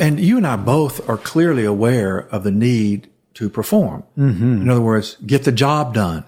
and 0.00 0.18
you 0.18 0.36
and 0.38 0.46
I 0.46 0.56
both 0.56 1.08
are 1.08 1.16
clearly 1.18 1.64
aware 1.64 2.26
of 2.32 2.42
the 2.42 2.50
need 2.50 3.06
to 3.34 3.48
perform. 3.48 4.02
Mm-hmm. 4.18 4.62
In 4.62 4.68
other 4.70 4.80
words, 4.80 5.18
get 5.24 5.44
the 5.44 5.52
job 5.52 5.94
done. 5.94 6.24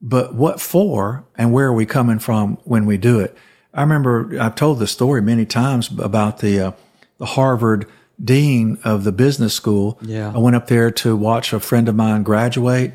But 0.00 0.34
what 0.34 0.60
for, 0.60 1.24
and 1.38 1.52
where 1.52 1.66
are 1.66 1.72
we 1.72 1.86
coming 1.86 2.18
from 2.18 2.58
when 2.64 2.86
we 2.86 2.96
do 2.96 3.20
it? 3.20 3.36
I 3.74 3.82
remember 3.82 4.38
I've 4.40 4.54
told 4.54 4.78
this 4.78 4.92
story 4.92 5.22
many 5.22 5.46
times 5.46 5.90
about 5.98 6.38
the 6.38 6.60
uh, 6.60 6.72
the 7.18 7.26
Harvard 7.26 7.86
dean 8.22 8.78
of 8.84 9.04
the 9.04 9.12
business 9.12 9.54
school. 9.54 9.98
Yeah. 10.02 10.32
I 10.34 10.38
went 10.38 10.56
up 10.56 10.66
there 10.66 10.90
to 10.90 11.16
watch 11.16 11.52
a 11.52 11.60
friend 11.60 11.88
of 11.88 11.94
mine 11.94 12.22
graduate, 12.22 12.92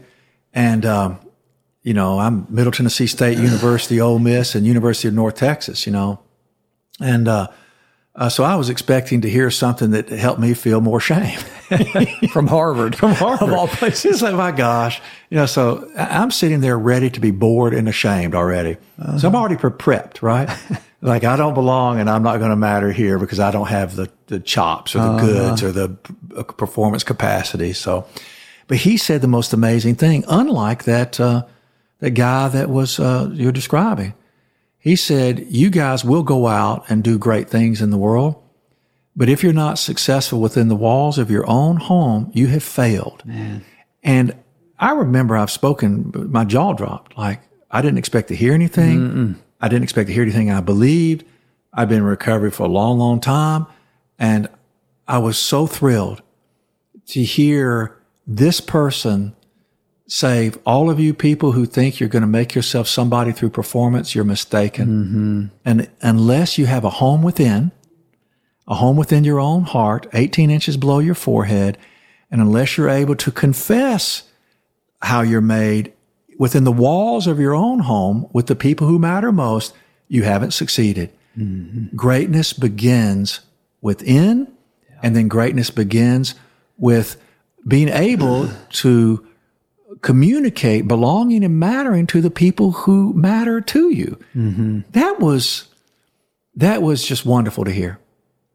and 0.54 0.86
um, 0.86 1.20
you 1.82 1.94
know, 1.94 2.20
I'm 2.20 2.46
Middle 2.50 2.72
Tennessee 2.72 3.08
State 3.08 3.38
University, 3.38 4.00
Ole 4.00 4.20
Miss, 4.20 4.56
and 4.56 4.66
University 4.66 5.08
of 5.08 5.14
North 5.14 5.36
Texas. 5.36 5.86
You 5.86 5.94
know, 5.94 6.20
and 7.00 7.28
uh, 7.28 7.48
uh, 8.18 8.30
so 8.30 8.44
I 8.44 8.56
was 8.56 8.70
expecting 8.70 9.22
to 9.22 9.30
hear 9.30 9.52
something 9.52 9.92
that 9.92 10.10
helped 10.10 10.42
me 10.42 10.56
feel 10.56 10.82
more 10.82 11.00
shame. 11.00 11.38
from 12.32 12.48
Harvard. 12.48 12.96
from 12.98 13.12
Harvard. 13.12 13.50
Of 13.50 13.54
all 13.54 13.68
places. 13.68 14.06
It's 14.06 14.22
like, 14.24 14.34
my 14.34 14.52
gosh, 14.52 15.00
you 15.30 15.38
know, 15.38 15.46
so 15.46 15.90
I'm 15.96 16.32
sitting 16.32 16.62
there 16.62 16.80
ready 16.80 17.12
to 17.12 17.20
be 17.20 17.30
bored 17.30 17.76
and 17.76 17.88
ashamed 17.88 18.34
already. 18.34 18.78
So 19.20 19.28
I'm 19.28 19.36
already 19.36 19.58
pre- 19.58 19.70
prepped, 19.70 20.24
right? 20.24 20.50
like 21.02 21.24
I 21.24 21.36
don't 21.36 21.54
belong 21.54 22.00
and 22.00 22.10
I'm 22.10 22.24
not 22.24 22.40
going 22.40 22.50
to 22.50 22.56
matter 22.56 22.92
here 22.92 23.20
because 23.20 23.40
I 23.40 23.52
don't 23.52 23.68
have 23.68 23.96
the, 23.96 24.10
the 24.28 24.40
chops 24.40 24.96
or 24.96 25.00
the 25.00 25.18
goods 25.18 25.62
or 25.62 25.72
the 25.72 25.96
uh, 26.36 26.44
performance 26.44 27.04
capacity. 27.04 27.74
So, 27.74 28.08
but 28.68 28.78
he 28.78 28.98
said 28.98 29.22
the 29.22 29.28
most 29.28 29.54
amazing 29.54 29.96
thing, 29.96 30.24
unlike 30.28 30.86
that, 30.86 31.20
uh, 31.20 31.46
that 32.00 32.12
guy 32.12 32.48
that 32.48 32.70
was, 32.70 33.00
uh, 33.00 33.30
you're 33.32 33.52
describing. 33.52 34.16
He 34.80 34.96
said, 34.96 35.48
you 35.50 35.70
guys 35.70 36.06
will 36.06 36.24
go 36.24 36.48
out 36.48 36.86
and 36.90 37.04
do 37.04 37.18
great 37.18 37.50
things 37.50 37.82
in 37.82 37.90
the 37.90 37.98
world. 37.98 38.42
But 39.16 39.30
if 39.30 39.44
you're 39.44 39.52
not 39.54 39.80
successful 39.80 40.40
within 40.40 40.68
the 40.68 40.76
walls 40.76 41.18
of 41.18 41.32
your 41.32 41.50
own 41.50 41.78
home, 41.78 42.30
you 42.34 42.48
have 42.48 42.64
failed. 42.64 43.24
And 44.04 44.36
I 44.80 44.92
remember 44.92 45.36
I've 45.36 45.52
spoken, 45.52 46.12
my 46.32 46.46
jaw 46.46 46.74
dropped. 46.74 47.18
Like 47.18 47.42
I 47.72 47.82
didn't 47.82 47.98
expect 47.98 48.28
to 48.28 48.36
hear 48.36 48.54
anything. 48.54 49.36
I 49.60 49.68
didn't 49.70 49.84
expect 49.84 50.08
to 50.08 50.14
hear 50.14 50.22
anything 50.24 50.52
I 50.52 50.62
believed. 50.62 51.26
I've 51.74 51.90
been 51.90 52.00
in 52.00 52.04
recovery 52.04 52.52
for 52.52 52.64
a 52.64 52.70
long, 52.70 53.00
long 53.00 53.20
time. 53.20 53.66
And 54.20 54.48
I 55.08 55.18
was 55.18 55.38
so 55.38 55.66
thrilled 55.68 56.22
to 57.08 57.24
hear 57.24 57.98
this 58.28 58.62
person 58.62 59.36
say, 60.08 60.52
all 60.66 60.90
of 60.90 61.00
you 61.00 61.14
people 61.14 61.52
who 61.52 61.66
think 61.66 62.00
you're 62.00 62.10
going 62.10 62.22
to 62.22 62.28
make 62.28 62.56
yourself 62.56 62.88
somebody 62.88 63.32
through 63.34 63.50
performance, 63.50 64.16
you're 64.16 64.24
mistaken. 64.24 64.88
Mm-hmm. 64.88 65.46
And 65.66 65.90
unless 66.02 66.58
you 66.58 66.66
have 66.66 66.86
a 66.86 66.90
home 66.90 67.22
within, 67.22 67.72
a 68.68 68.76
home 68.76 68.96
within 68.96 69.24
your 69.24 69.40
own 69.40 69.64
heart, 69.64 70.08
18 70.14 70.50
inches 70.50 70.78
below 70.78 71.00
your 71.00 71.16
forehead, 71.16 71.78
and 72.32 72.42
unless 72.42 72.78
you're 72.78 72.90
able 72.90 73.16
to 73.16 73.32
confess 73.32 74.24
how 75.02 75.22
you're 75.22 75.42
made 75.42 75.94
within 76.38 76.64
the 76.64 76.72
walls 76.72 77.28
of 77.28 77.40
your 77.40 77.54
own 77.54 77.80
home 77.80 78.28
with 78.32 78.48
the 78.48 78.56
people 78.56 78.88
who 78.88 79.00
matter 79.00 79.32
most, 79.32 79.74
you 80.08 80.24
haven't 80.24 80.52
succeeded. 80.52 81.12
Mm-hmm. 81.38 81.96
Greatness 81.96 82.54
begins 82.54 83.42
within, 83.82 84.52
and 85.04 85.16
then 85.16 85.28
greatness 85.28 85.70
begins 85.70 86.36
with 86.78 87.22
being 87.68 87.90
able 87.90 88.50
to 88.70 89.28
communicate 90.02 90.88
belonging 90.88 91.44
and 91.44 91.60
mattering 91.60 92.08
to 92.08 92.22
the 92.22 92.32
people 92.32 92.72
who 92.72 93.14
matter 93.14 93.62
to 93.62 93.90
you. 93.90 94.18
Mm-hmm. 94.36 94.80
That 94.92 95.20
was 95.20 95.68
that 96.56 96.82
was 96.82 97.06
just 97.06 97.26
wonderful 97.26 97.66
to 97.66 97.72
hear. 97.72 98.00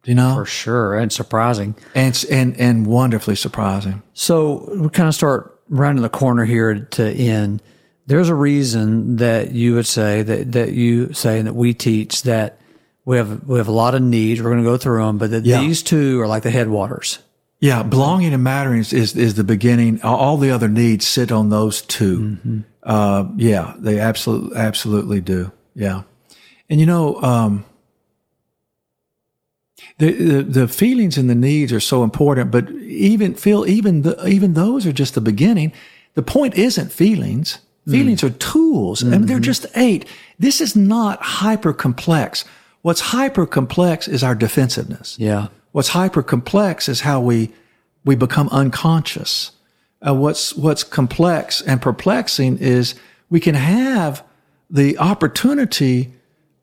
You 0.05 0.15
know, 0.15 0.35
For 0.35 0.45
sure. 0.45 0.95
And 0.95 1.11
surprising. 1.13 1.75
and 1.95 2.25
and 2.29 2.59
and 2.59 2.85
wonderfully 2.85 3.35
surprising. 3.35 4.01
So 4.13 4.67
we 4.77 4.89
kind 4.89 5.07
of 5.07 5.15
start 5.15 5.57
rounding 5.69 6.01
the 6.03 6.09
corner 6.09 6.43
here 6.45 6.75
to 6.91 7.09
end. 7.09 7.61
There's 8.05 8.27
a 8.27 8.35
reason 8.35 9.15
that 9.17 9.53
you 9.53 9.75
would 9.75 9.87
say 9.87 10.21
that, 10.23 10.51
that 10.51 10.73
you 10.73 11.13
say 11.13 11.37
and 11.39 11.47
that 11.47 11.55
we 11.55 11.73
teach 11.73 12.23
that 12.23 12.59
we 13.05 13.15
have 13.15 13.47
we 13.47 13.57
have 13.59 13.69
a 13.69 13.71
lot 13.71 13.95
of 13.95 14.01
needs. 14.01 14.41
We're 14.41 14.49
going 14.51 14.63
to 14.63 14.69
go 14.69 14.75
through 14.77 15.05
them, 15.05 15.17
but 15.17 15.31
that 15.31 15.45
Yeah. 15.45 15.61
these 15.61 15.81
two 15.81 16.19
are 16.19 16.27
like 16.27 16.43
the 16.43 16.51
headwaters. 16.51 17.19
Yeah, 17.63 17.81
belonging 17.81 18.33
and 18.33 18.43
mattering 18.43 18.81
is, 18.81 18.91
is, 18.91 19.15
is 19.15 19.35
the 19.35 19.43
beginning. 19.45 20.01
All- 20.01 20.35
the 20.35 20.51
other 20.51 20.67
needs 20.67 21.07
sit 21.07 21.31
on 21.31 21.49
those 21.49 21.81
2 21.83 22.63
Uh, 22.83 23.25
yeah, 23.37 23.73
they 23.77 24.01
absolutely, 24.01 24.57
absolutely 24.57 25.21
do. 25.21 25.49
Yeah. 25.73 26.01
And 26.69 26.81
you 26.81 26.85
know, 26.85 27.21
um, 27.21 27.63
the, 29.97 30.11
the, 30.11 30.43
the 30.43 30.67
feelings 30.67 31.17
and 31.17 31.29
the 31.29 31.35
needs 31.35 31.71
are 31.71 31.79
so 31.79 32.03
important, 32.03 32.51
but 32.51 32.69
even 32.71 33.33
feel, 33.33 33.65
even 33.65 34.01
the, 34.01 34.27
even 34.27 34.55
those 34.55 34.85
are 34.85 34.91
just 34.91 35.15
the 35.15 35.21
beginning. 35.21 35.71
The 36.15 36.21
point 36.21 36.55
isn't 36.55 36.91
feelings. 36.91 37.59
Feelings 37.89 38.25
are 38.25 38.29
tools. 38.31 39.03
I 39.03 39.07
mean, 39.07 39.25
they're 39.25 39.39
just 39.39 39.65
eight. 39.75 40.05
This 40.37 40.59
is 40.59 40.75
not 40.75 41.21
hyper 41.21 41.71
complex. 41.71 42.43
What's 42.81 42.99
hyper 42.99 43.45
complex 43.45 44.09
is 44.09 44.21
our 44.21 44.35
defensiveness. 44.35 45.17
Yeah. 45.17 45.47
What's 45.73 45.89
hyper 45.89 46.21
complex 46.21 46.87
is 46.87 47.01
how 47.01 47.19
we 47.19 47.51
we 48.05 48.15
become 48.15 48.47
unconscious. 48.49 49.51
Uh, 50.05 50.13
what's 50.13 50.55
what's 50.55 50.83
complex 50.83 51.61
and 51.61 51.81
perplexing 51.81 52.59
is 52.59 52.95
we 53.29 53.39
can 53.39 53.55
have 53.55 54.23
the 54.69 54.97
opportunity 54.99 56.13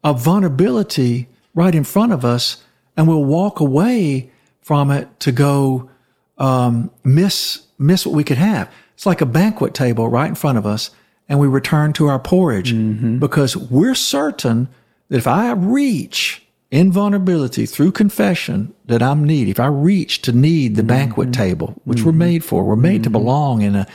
of 0.05 0.23
vulnerability 0.23 1.29
right 1.55 1.75
in 1.75 1.83
front 1.83 2.12
of 2.12 2.25
us, 2.25 2.62
and 2.96 3.09
we'll 3.09 3.25
walk 3.25 3.59
away 3.59 4.31
from 4.61 4.92
it 4.92 5.09
to 5.20 5.33
go 5.33 5.90
um, 6.38 6.90
miss 7.03 7.66
miss 7.79 8.07
what 8.07 8.14
we 8.14 8.23
could 8.23 8.38
have. 8.38 8.73
It's 8.94 9.07
like 9.07 9.20
a 9.20 9.27
banquet 9.27 9.75
table 9.75 10.09
right 10.09 10.29
in 10.29 10.37
front 10.37 10.57
of 10.57 10.66
us, 10.66 10.92
and 11.29 11.40
we 11.40 11.49
return 11.49 11.92
to 11.94 12.07
our 12.07 12.20
porridge 12.20 12.73
because 13.18 13.57
we're 13.57 13.96
certain 13.96 14.68
that 15.09 15.16
if 15.16 15.27
I 15.27 15.51
reach 15.51 16.46
in 16.70 16.92
vulnerability 16.92 17.66
through 17.66 17.92
confession 17.92 18.72
that 18.87 19.02
I'm 19.02 19.24
needy, 19.24 19.50
if 19.50 19.59
I 19.61 19.66
reach 19.66 20.22
to 20.22 20.33
need 20.33 20.76
the 20.76 20.83
banquet 20.83 21.30
mm-hmm. 21.30 21.42
table, 21.42 21.74
which 21.85 22.02
we're 22.02 22.12
mm-hmm. 22.12 22.18
made 22.18 22.44
for, 22.44 22.64
we're 22.64 22.76
made 22.76 23.02
to 23.02 23.11
mm-hmm. 23.11 23.18
belong 23.18 23.62
in 23.62 23.74
a 23.74 23.87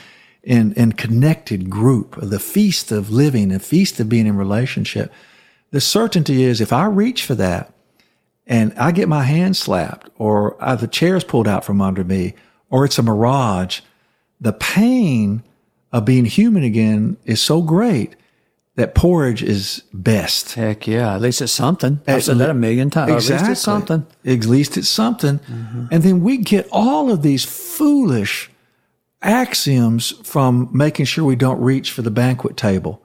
in 0.44 0.74
in 0.74 0.92
connected 0.92 1.70
group, 1.70 2.16
the 2.22 2.40
feast 2.40 2.92
of 2.92 3.10
living, 3.10 3.52
a 3.52 3.60
feast 3.60 4.00
of 4.00 4.10
being 4.10 4.28
in 4.28 4.38
relationship. 4.38 5.12
The 5.72 5.82
certainty 5.82 6.44
is 6.44 6.62
if 6.62 6.72
I 6.72 6.86
reach 6.86 7.24
for 7.24 7.36
that 7.36 7.74
and 8.46 8.74
I 8.78 8.92
get 8.92 9.10
my 9.10 9.24
hand 9.24 9.58
slapped 9.58 10.10
or 10.18 10.62
uh, 10.64 10.76
the 10.76 10.88
chair's 10.88 11.24
pulled 11.24 11.48
out 11.48 11.66
from 11.66 11.82
under 11.82 12.04
me 12.04 12.36
or 12.70 12.86
it's 12.86 13.00
a 13.00 13.04
mirage, 13.04 13.82
the 14.40 14.54
pain 14.54 15.44
of 15.92 16.06
being 16.06 16.26
human 16.26 16.64
again 16.64 17.18
is 17.26 17.42
so 17.42 17.62
great 17.62 18.16
that 18.76 18.94
porridge 18.94 19.42
is 19.42 19.84
best. 19.94 20.56
Heck 20.56 20.86
yeah. 20.86 21.16
At 21.16 21.22
least 21.22 21.42
it's 21.42 21.52
something. 21.52 22.02
I've 22.08 22.24
said 22.24 22.38
that 22.40 22.50
a 22.50 22.54
million 22.54 22.90
times. 22.90 23.12
Exactly. 23.12 23.36
At 23.36 23.42
least 23.42 23.52
it's 23.52 23.62
something. 23.62 24.08
At 24.26 24.46
least 24.46 24.78
it's 24.78 24.90
something. 24.90 25.40
Mm-hmm. 25.40 25.86
And 25.92 26.04
then 26.04 26.22
we 26.22 26.38
get 26.38 26.68
all 26.72 27.10
of 27.12 27.22
these 27.22 27.46
foolish 27.46 28.52
axioms 29.22 30.12
from 30.24 30.70
making 30.74 31.06
sure 31.06 31.24
we 31.24 31.36
don't 31.36 31.60
reach 31.62 31.92
for 31.92 32.02
the 32.02 32.12
banquet 32.12 32.58
table. 32.58 33.02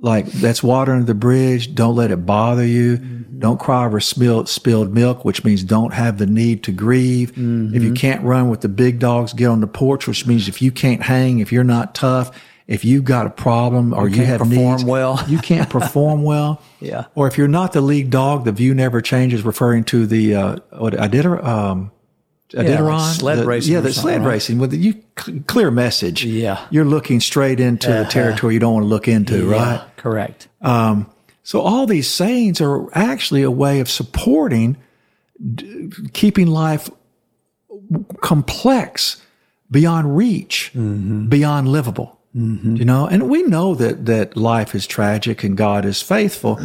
Like 0.00 0.26
that's 0.26 0.62
water 0.62 0.92
under 0.92 1.06
the 1.06 1.14
bridge. 1.14 1.74
Don't 1.74 1.96
let 1.96 2.10
it 2.10 2.26
bother 2.26 2.64
you. 2.64 2.98
Mm-hmm. 2.98 3.38
Don't 3.40 3.58
cry 3.58 3.86
over 3.86 4.00
spilled, 4.00 4.48
spilled 4.48 4.92
milk, 4.92 5.24
which 5.24 5.42
means 5.42 5.64
don't 5.64 5.94
have 5.94 6.18
the 6.18 6.26
need 6.26 6.62
to 6.64 6.72
grieve. 6.72 7.30
If 7.30 7.36
you 7.38 7.42
mm-hmm. 7.42 7.94
can't 7.94 8.22
run 8.22 8.50
with 8.50 8.60
the 8.60 8.68
big 8.68 8.98
dogs, 8.98 9.32
get 9.32 9.46
on 9.46 9.60
the 9.60 9.66
porch, 9.66 10.06
which 10.06 10.26
means 10.26 10.48
if 10.48 10.60
you 10.60 10.70
can't 10.70 11.02
hang, 11.02 11.38
if 11.38 11.50
you're 11.50 11.64
not 11.64 11.94
tough, 11.94 12.30
if 12.68 12.84
you've 12.84 13.04
got 13.04 13.26
a 13.26 13.30
problem 13.30 13.92
or 13.92 14.08
you, 14.08 14.14
can't 14.16 14.28
have 14.28 14.38
perform 14.40 14.72
needs, 14.76 14.84
well. 14.84 15.24
you 15.28 15.38
can't 15.38 15.68
perform 15.70 16.22
well. 16.22 16.62
Yeah. 16.80 17.06
Or 17.16 17.26
if 17.26 17.36
you're 17.36 17.48
not 17.48 17.72
the 17.72 17.80
lead 17.80 18.08
dog, 18.10 18.44
the 18.44 18.52
view 18.52 18.72
never 18.72 19.00
changes, 19.00 19.42
referring 19.42 19.82
to 19.84 20.06
the 20.06 20.34
uh, 20.36 20.56
what 20.78 20.96
I 21.00 21.08
did 21.08 21.26
um, 21.26 21.90
Iditarod? 22.50 22.92
like 22.92 23.14
sled 23.16 23.38
The- 23.38 23.46
racing 23.46 23.72
Yeah, 23.74 23.80
the 23.80 23.92
sled 23.92 24.20
right? 24.20 24.28
racing 24.34 24.58
with 24.58 24.70
the 24.70 24.76
you 24.78 24.94
clear 25.48 25.72
message. 25.72 26.24
Yeah. 26.24 26.64
you're 26.70 26.84
looking 26.84 27.18
straight 27.18 27.58
into 27.58 27.88
a 28.02 28.04
territory 28.08 28.54
you 28.54 28.60
don't 28.60 28.74
want 28.74 28.84
to 28.84 28.88
look 28.88 29.08
into, 29.08 29.50
right? 29.50 29.82
Correct. 29.96 30.46
Um, 30.60 31.10
So 31.42 31.60
all 31.62 31.86
these 31.86 32.06
sayings 32.08 32.60
are 32.60 32.86
actually 32.96 33.42
a 33.42 33.50
way 33.50 33.80
of 33.80 33.90
supporting 33.90 34.76
d- 35.56 35.90
keeping 36.12 36.46
life 36.46 36.88
complex, 38.20 39.20
beyond 39.70 40.16
reach, 40.16 40.70
beyond 40.74 41.68
livable. 41.68 42.17
You 42.38 42.84
know, 42.84 43.06
and 43.06 43.28
we 43.28 43.42
know 43.42 43.74
that 43.74 44.06
that 44.06 44.36
life 44.36 44.74
is 44.74 44.86
tragic 44.86 45.42
and 45.42 45.56
God 45.56 45.84
is 45.84 46.02
faithful, 46.02 46.60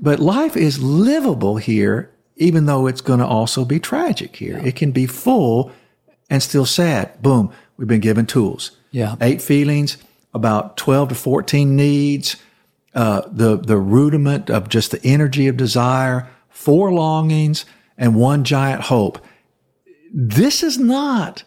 but 0.00 0.18
life 0.18 0.56
is 0.56 0.82
livable 0.82 1.58
here, 1.58 2.10
even 2.36 2.66
though 2.66 2.88
it's 2.88 3.00
going 3.00 3.20
to 3.20 3.26
also 3.26 3.64
be 3.64 3.78
tragic 3.78 4.34
here. 4.36 4.58
It 4.58 4.74
can 4.74 4.90
be 4.90 5.06
full 5.06 5.70
and 6.28 6.42
still 6.42 6.66
sad. 6.66 7.22
Boom, 7.22 7.52
we've 7.76 7.86
been 7.86 8.00
given 8.00 8.26
tools. 8.26 8.72
Yeah. 8.90 9.14
eight 9.20 9.40
feelings, 9.40 9.96
about 10.34 10.76
twelve 10.76 11.10
to 11.10 11.14
fourteen 11.14 11.76
needs 11.76 12.36
uh, 12.94 13.22
the 13.30 13.56
the 13.56 13.78
rudiment 13.78 14.50
of 14.50 14.68
just 14.68 14.90
the 14.90 15.00
energy 15.04 15.46
of 15.46 15.56
desire, 15.56 16.28
four 16.48 16.92
longings, 16.92 17.64
and 17.96 18.16
one 18.16 18.42
giant 18.44 18.82
hope. 18.82 19.18
This 20.12 20.62
is 20.62 20.78
not 20.78 21.44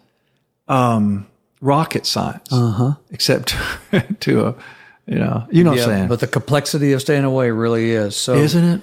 um, 0.67 1.27
rocket 1.65 2.05
science, 2.05 2.47
uh-huh. 2.51 2.93
except 3.11 3.55
to 4.21 4.47
a 4.47 4.55
you 5.07 5.19
know 5.19 5.45
you 5.51 5.63
know 5.63 5.71
what 5.71 5.79
I'm 5.79 5.85
saying, 5.85 6.07
But 6.07 6.19
the 6.19 6.27
complexity 6.27 6.93
of 6.93 7.01
staying 7.01 7.23
away 7.23 7.51
really 7.51 7.91
is. 7.91 8.15
So 8.15 8.35
isn't 8.35 8.63
it? 8.63 8.81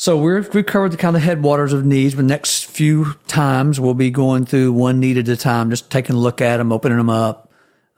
So 0.00 0.16
we're, 0.16 0.40
we've 0.54 0.64
covered 0.64 0.92
the 0.92 0.96
kind 0.96 1.14
of 1.14 1.20
headwaters 1.20 1.74
of 1.74 1.84
needs. 1.84 2.16
The 2.16 2.22
next 2.22 2.64
few 2.64 3.16
times 3.26 3.78
we'll 3.78 3.92
be 3.92 4.10
going 4.10 4.46
through 4.46 4.72
one 4.72 4.98
need 4.98 5.18
at 5.18 5.28
a 5.28 5.36
time, 5.36 5.68
just 5.68 5.90
taking 5.90 6.16
a 6.16 6.18
look 6.18 6.40
at 6.40 6.56
them, 6.56 6.72
opening 6.72 6.96
them 6.96 7.10
up. 7.10 7.49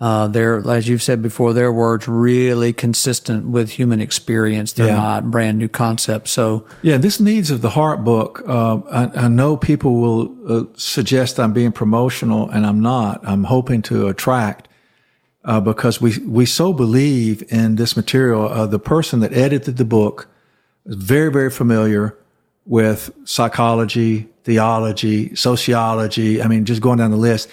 Uh, 0.03 0.27
they're, 0.27 0.69
as 0.69 0.89
you've 0.89 1.03
said 1.03 1.23
before, 1.23 1.53
their 1.53 1.73
words 1.73 2.09
really 2.09 2.73
consistent 2.73 3.47
with 3.47 3.71
human 3.71 4.01
experience. 4.01 4.73
They're 4.73 4.89
Yeah. 4.89 4.97
not 4.97 5.31
brand 5.31 5.59
new 5.59 5.69
concepts. 5.69 6.33
So 6.33 6.65
Yeah, 6.83 6.97
this 6.99 7.21
needs 7.21 7.53
of 7.53 7.61
the 7.61 7.71
heart 7.71 8.03
book. 8.03 8.43
Uh, 8.45 8.79
I, 8.91 9.03
I 9.27 9.29
know 9.29 9.57
people 9.57 9.93
will 10.01 10.23
uh, 10.49 10.65
suggest 10.75 11.39
I'm 11.39 11.53
being 11.53 11.71
promotional, 11.71 12.51
and 12.51 12.67
I'm 12.67 12.81
not. 12.81 13.21
I'm 13.23 13.45
hoping 13.45 13.81
to 13.83 14.09
attract 14.09 14.67
uh, 15.45 15.61
because 15.61 16.01
we 16.01 16.11
we 16.27 16.47
so 16.47 16.73
believe 16.73 17.45
in 17.49 17.77
this 17.77 17.97
material. 17.97 18.49
Uh, 18.49 18.67
the 18.67 18.81
person 18.81 19.21
that 19.21 19.33
edited 19.33 19.77
the 19.77 19.85
book 19.85 20.27
is 20.85 20.97
very 20.97 21.31
very 21.31 21.51
familiar 21.51 22.17
with 22.67 23.11
psychology, 23.25 24.29
theology, 24.43 25.33
sociology. 25.37 26.43
I 26.43 26.49
mean, 26.49 26.65
just 26.65 26.81
going 26.81 26.99
down 26.99 27.13
the 27.13 27.17
list. 27.31 27.49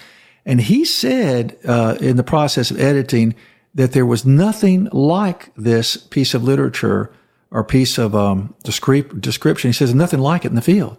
And 0.46 0.60
he 0.60 0.84
said 0.84 1.56
uh, 1.66 1.96
in 2.00 2.16
the 2.16 2.22
process 2.22 2.70
of 2.70 2.80
editing 2.80 3.34
that 3.74 3.92
there 3.92 4.06
was 4.06 4.24
nothing 4.24 4.88
like 4.92 5.52
this 5.56 5.96
piece 5.96 6.34
of 6.34 6.42
literature 6.42 7.12
or 7.50 7.62
piece 7.64 7.98
of 7.98 8.14
um, 8.14 8.54
descrip- 8.64 9.20
description. 9.20 9.68
He 9.68 9.72
says 9.72 9.94
nothing 9.94 10.20
like 10.20 10.44
it 10.44 10.48
in 10.48 10.54
the 10.54 10.62
field. 10.62 10.96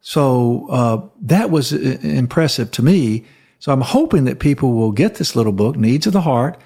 So 0.00 0.66
uh, 0.70 1.08
that 1.22 1.50
was 1.50 1.72
i- 1.72 1.76
impressive 2.02 2.70
to 2.72 2.82
me. 2.82 3.24
So 3.58 3.72
I'm 3.72 3.80
hoping 3.80 4.24
that 4.24 4.38
people 4.38 4.72
will 4.74 4.92
get 4.92 5.16
this 5.16 5.34
little 5.34 5.52
book, 5.52 5.76
Needs 5.76 6.06
of 6.06 6.12
the 6.12 6.20
Heart, 6.20 6.60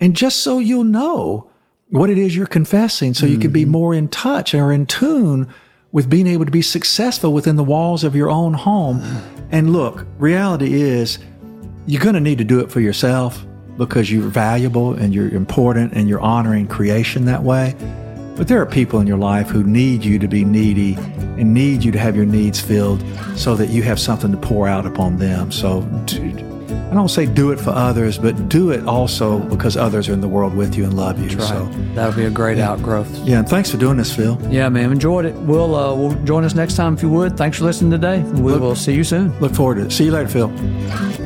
and 0.00 0.14
just 0.14 0.40
so 0.40 0.58
you'll 0.58 0.84
know 0.84 1.50
what 1.88 2.10
it 2.10 2.18
is 2.18 2.34
you're 2.36 2.46
confessing, 2.46 3.14
so 3.14 3.24
you 3.24 3.38
can 3.38 3.52
be 3.52 3.64
more 3.64 3.94
in 3.94 4.08
touch 4.08 4.54
or 4.54 4.72
in 4.72 4.84
tune 4.84 5.48
with 5.92 6.10
being 6.10 6.26
able 6.26 6.44
to 6.44 6.50
be 6.50 6.62
successful 6.62 7.32
within 7.32 7.56
the 7.56 7.64
walls 7.64 8.02
of 8.04 8.16
your 8.16 8.28
own 8.30 8.52
home. 8.54 9.00
And 9.50 9.72
look, 9.72 10.04
reality 10.18 10.74
is 10.74 11.18
you're 11.86 12.02
going 12.02 12.14
to 12.14 12.20
need 12.20 12.38
to 12.38 12.44
do 12.44 12.60
it 12.60 12.70
for 12.70 12.80
yourself 12.80 13.44
because 13.76 14.10
you're 14.10 14.28
valuable 14.28 14.92
and 14.94 15.14
you're 15.14 15.28
important 15.28 15.92
and 15.92 16.08
you're 16.08 16.20
honoring 16.20 16.66
creation 16.66 17.24
that 17.26 17.42
way. 17.42 17.74
But 18.36 18.48
there 18.48 18.60
are 18.60 18.66
people 18.66 19.00
in 19.00 19.06
your 19.06 19.18
life 19.18 19.48
who 19.48 19.62
need 19.62 20.04
you 20.04 20.18
to 20.18 20.26
be 20.26 20.44
needy 20.44 20.94
and 20.94 21.54
need 21.54 21.84
you 21.84 21.92
to 21.92 21.98
have 21.98 22.16
your 22.16 22.24
needs 22.24 22.60
filled 22.60 23.04
so 23.36 23.54
that 23.56 23.68
you 23.68 23.82
have 23.82 24.00
something 24.00 24.30
to 24.32 24.36
pour 24.36 24.66
out 24.66 24.86
upon 24.86 25.18
them. 25.18 25.52
So 25.52 25.82
I 26.10 26.94
don't 26.94 27.08
say 27.08 27.26
do 27.26 27.52
it 27.52 27.60
for 27.60 27.70
others, 27.70 28.18
but 28.18 28.48
do 28.48 28.70
it 28.70 28.86
also 28.86 29.38
because 29.40 29.76
others 29.76 30.08
are 30.08 30.12
in 30.12 30.20
the 30.20 30.28
world 30.28 30.54
with 30.54 30.76
you 30.76 30.84
and 30.84 30.94
love 30.94 31.20
you. 31.20 31.38
So 31.40 31.64
that'll 31.94 32.14
be 32.14 32.24
a 32.24 32.30
great 32.30 32.58
outgrowth. 32.58 33.12
yeah, 33.26 33.38
and 33.40 33.48
thanks 33.48 33.70
for 33.70 33.76
doing 33.76 33.96
this, 33.96 34.14
Phil. 34.14 34.38
Yeah, 34.50 34.68
man, 34.68 34.90
enjoyed 34.90 35.26
it. 35.26 35.34
We'll, 35.34 35.74
uh, 35.74 35.94
we'll 35.94 36.14
join 36.24 36.44
us 36.44 36.54
next 36.54 36.74
time 36.74 36.94
if 36.94 37.02
you 37.02 37.10
would. 37.10 37.36
Thanks 37.36 37.58
for 37.58 37.64
listening 37.64 37.90
today. 37.90 38.20
We 38.22 38.56
will 38.58 38.76
see 38.76 38.94
you 38.94 39.04
soon. 39.04 39.38
Look 39.40 39.54
forward 39.54 39.76
to 39.76 39.86
it. 39.86 39.92
See 39.92 40.04
you 40.06 40.12
later, 40.12 40.28
Phil. 40.28 41.23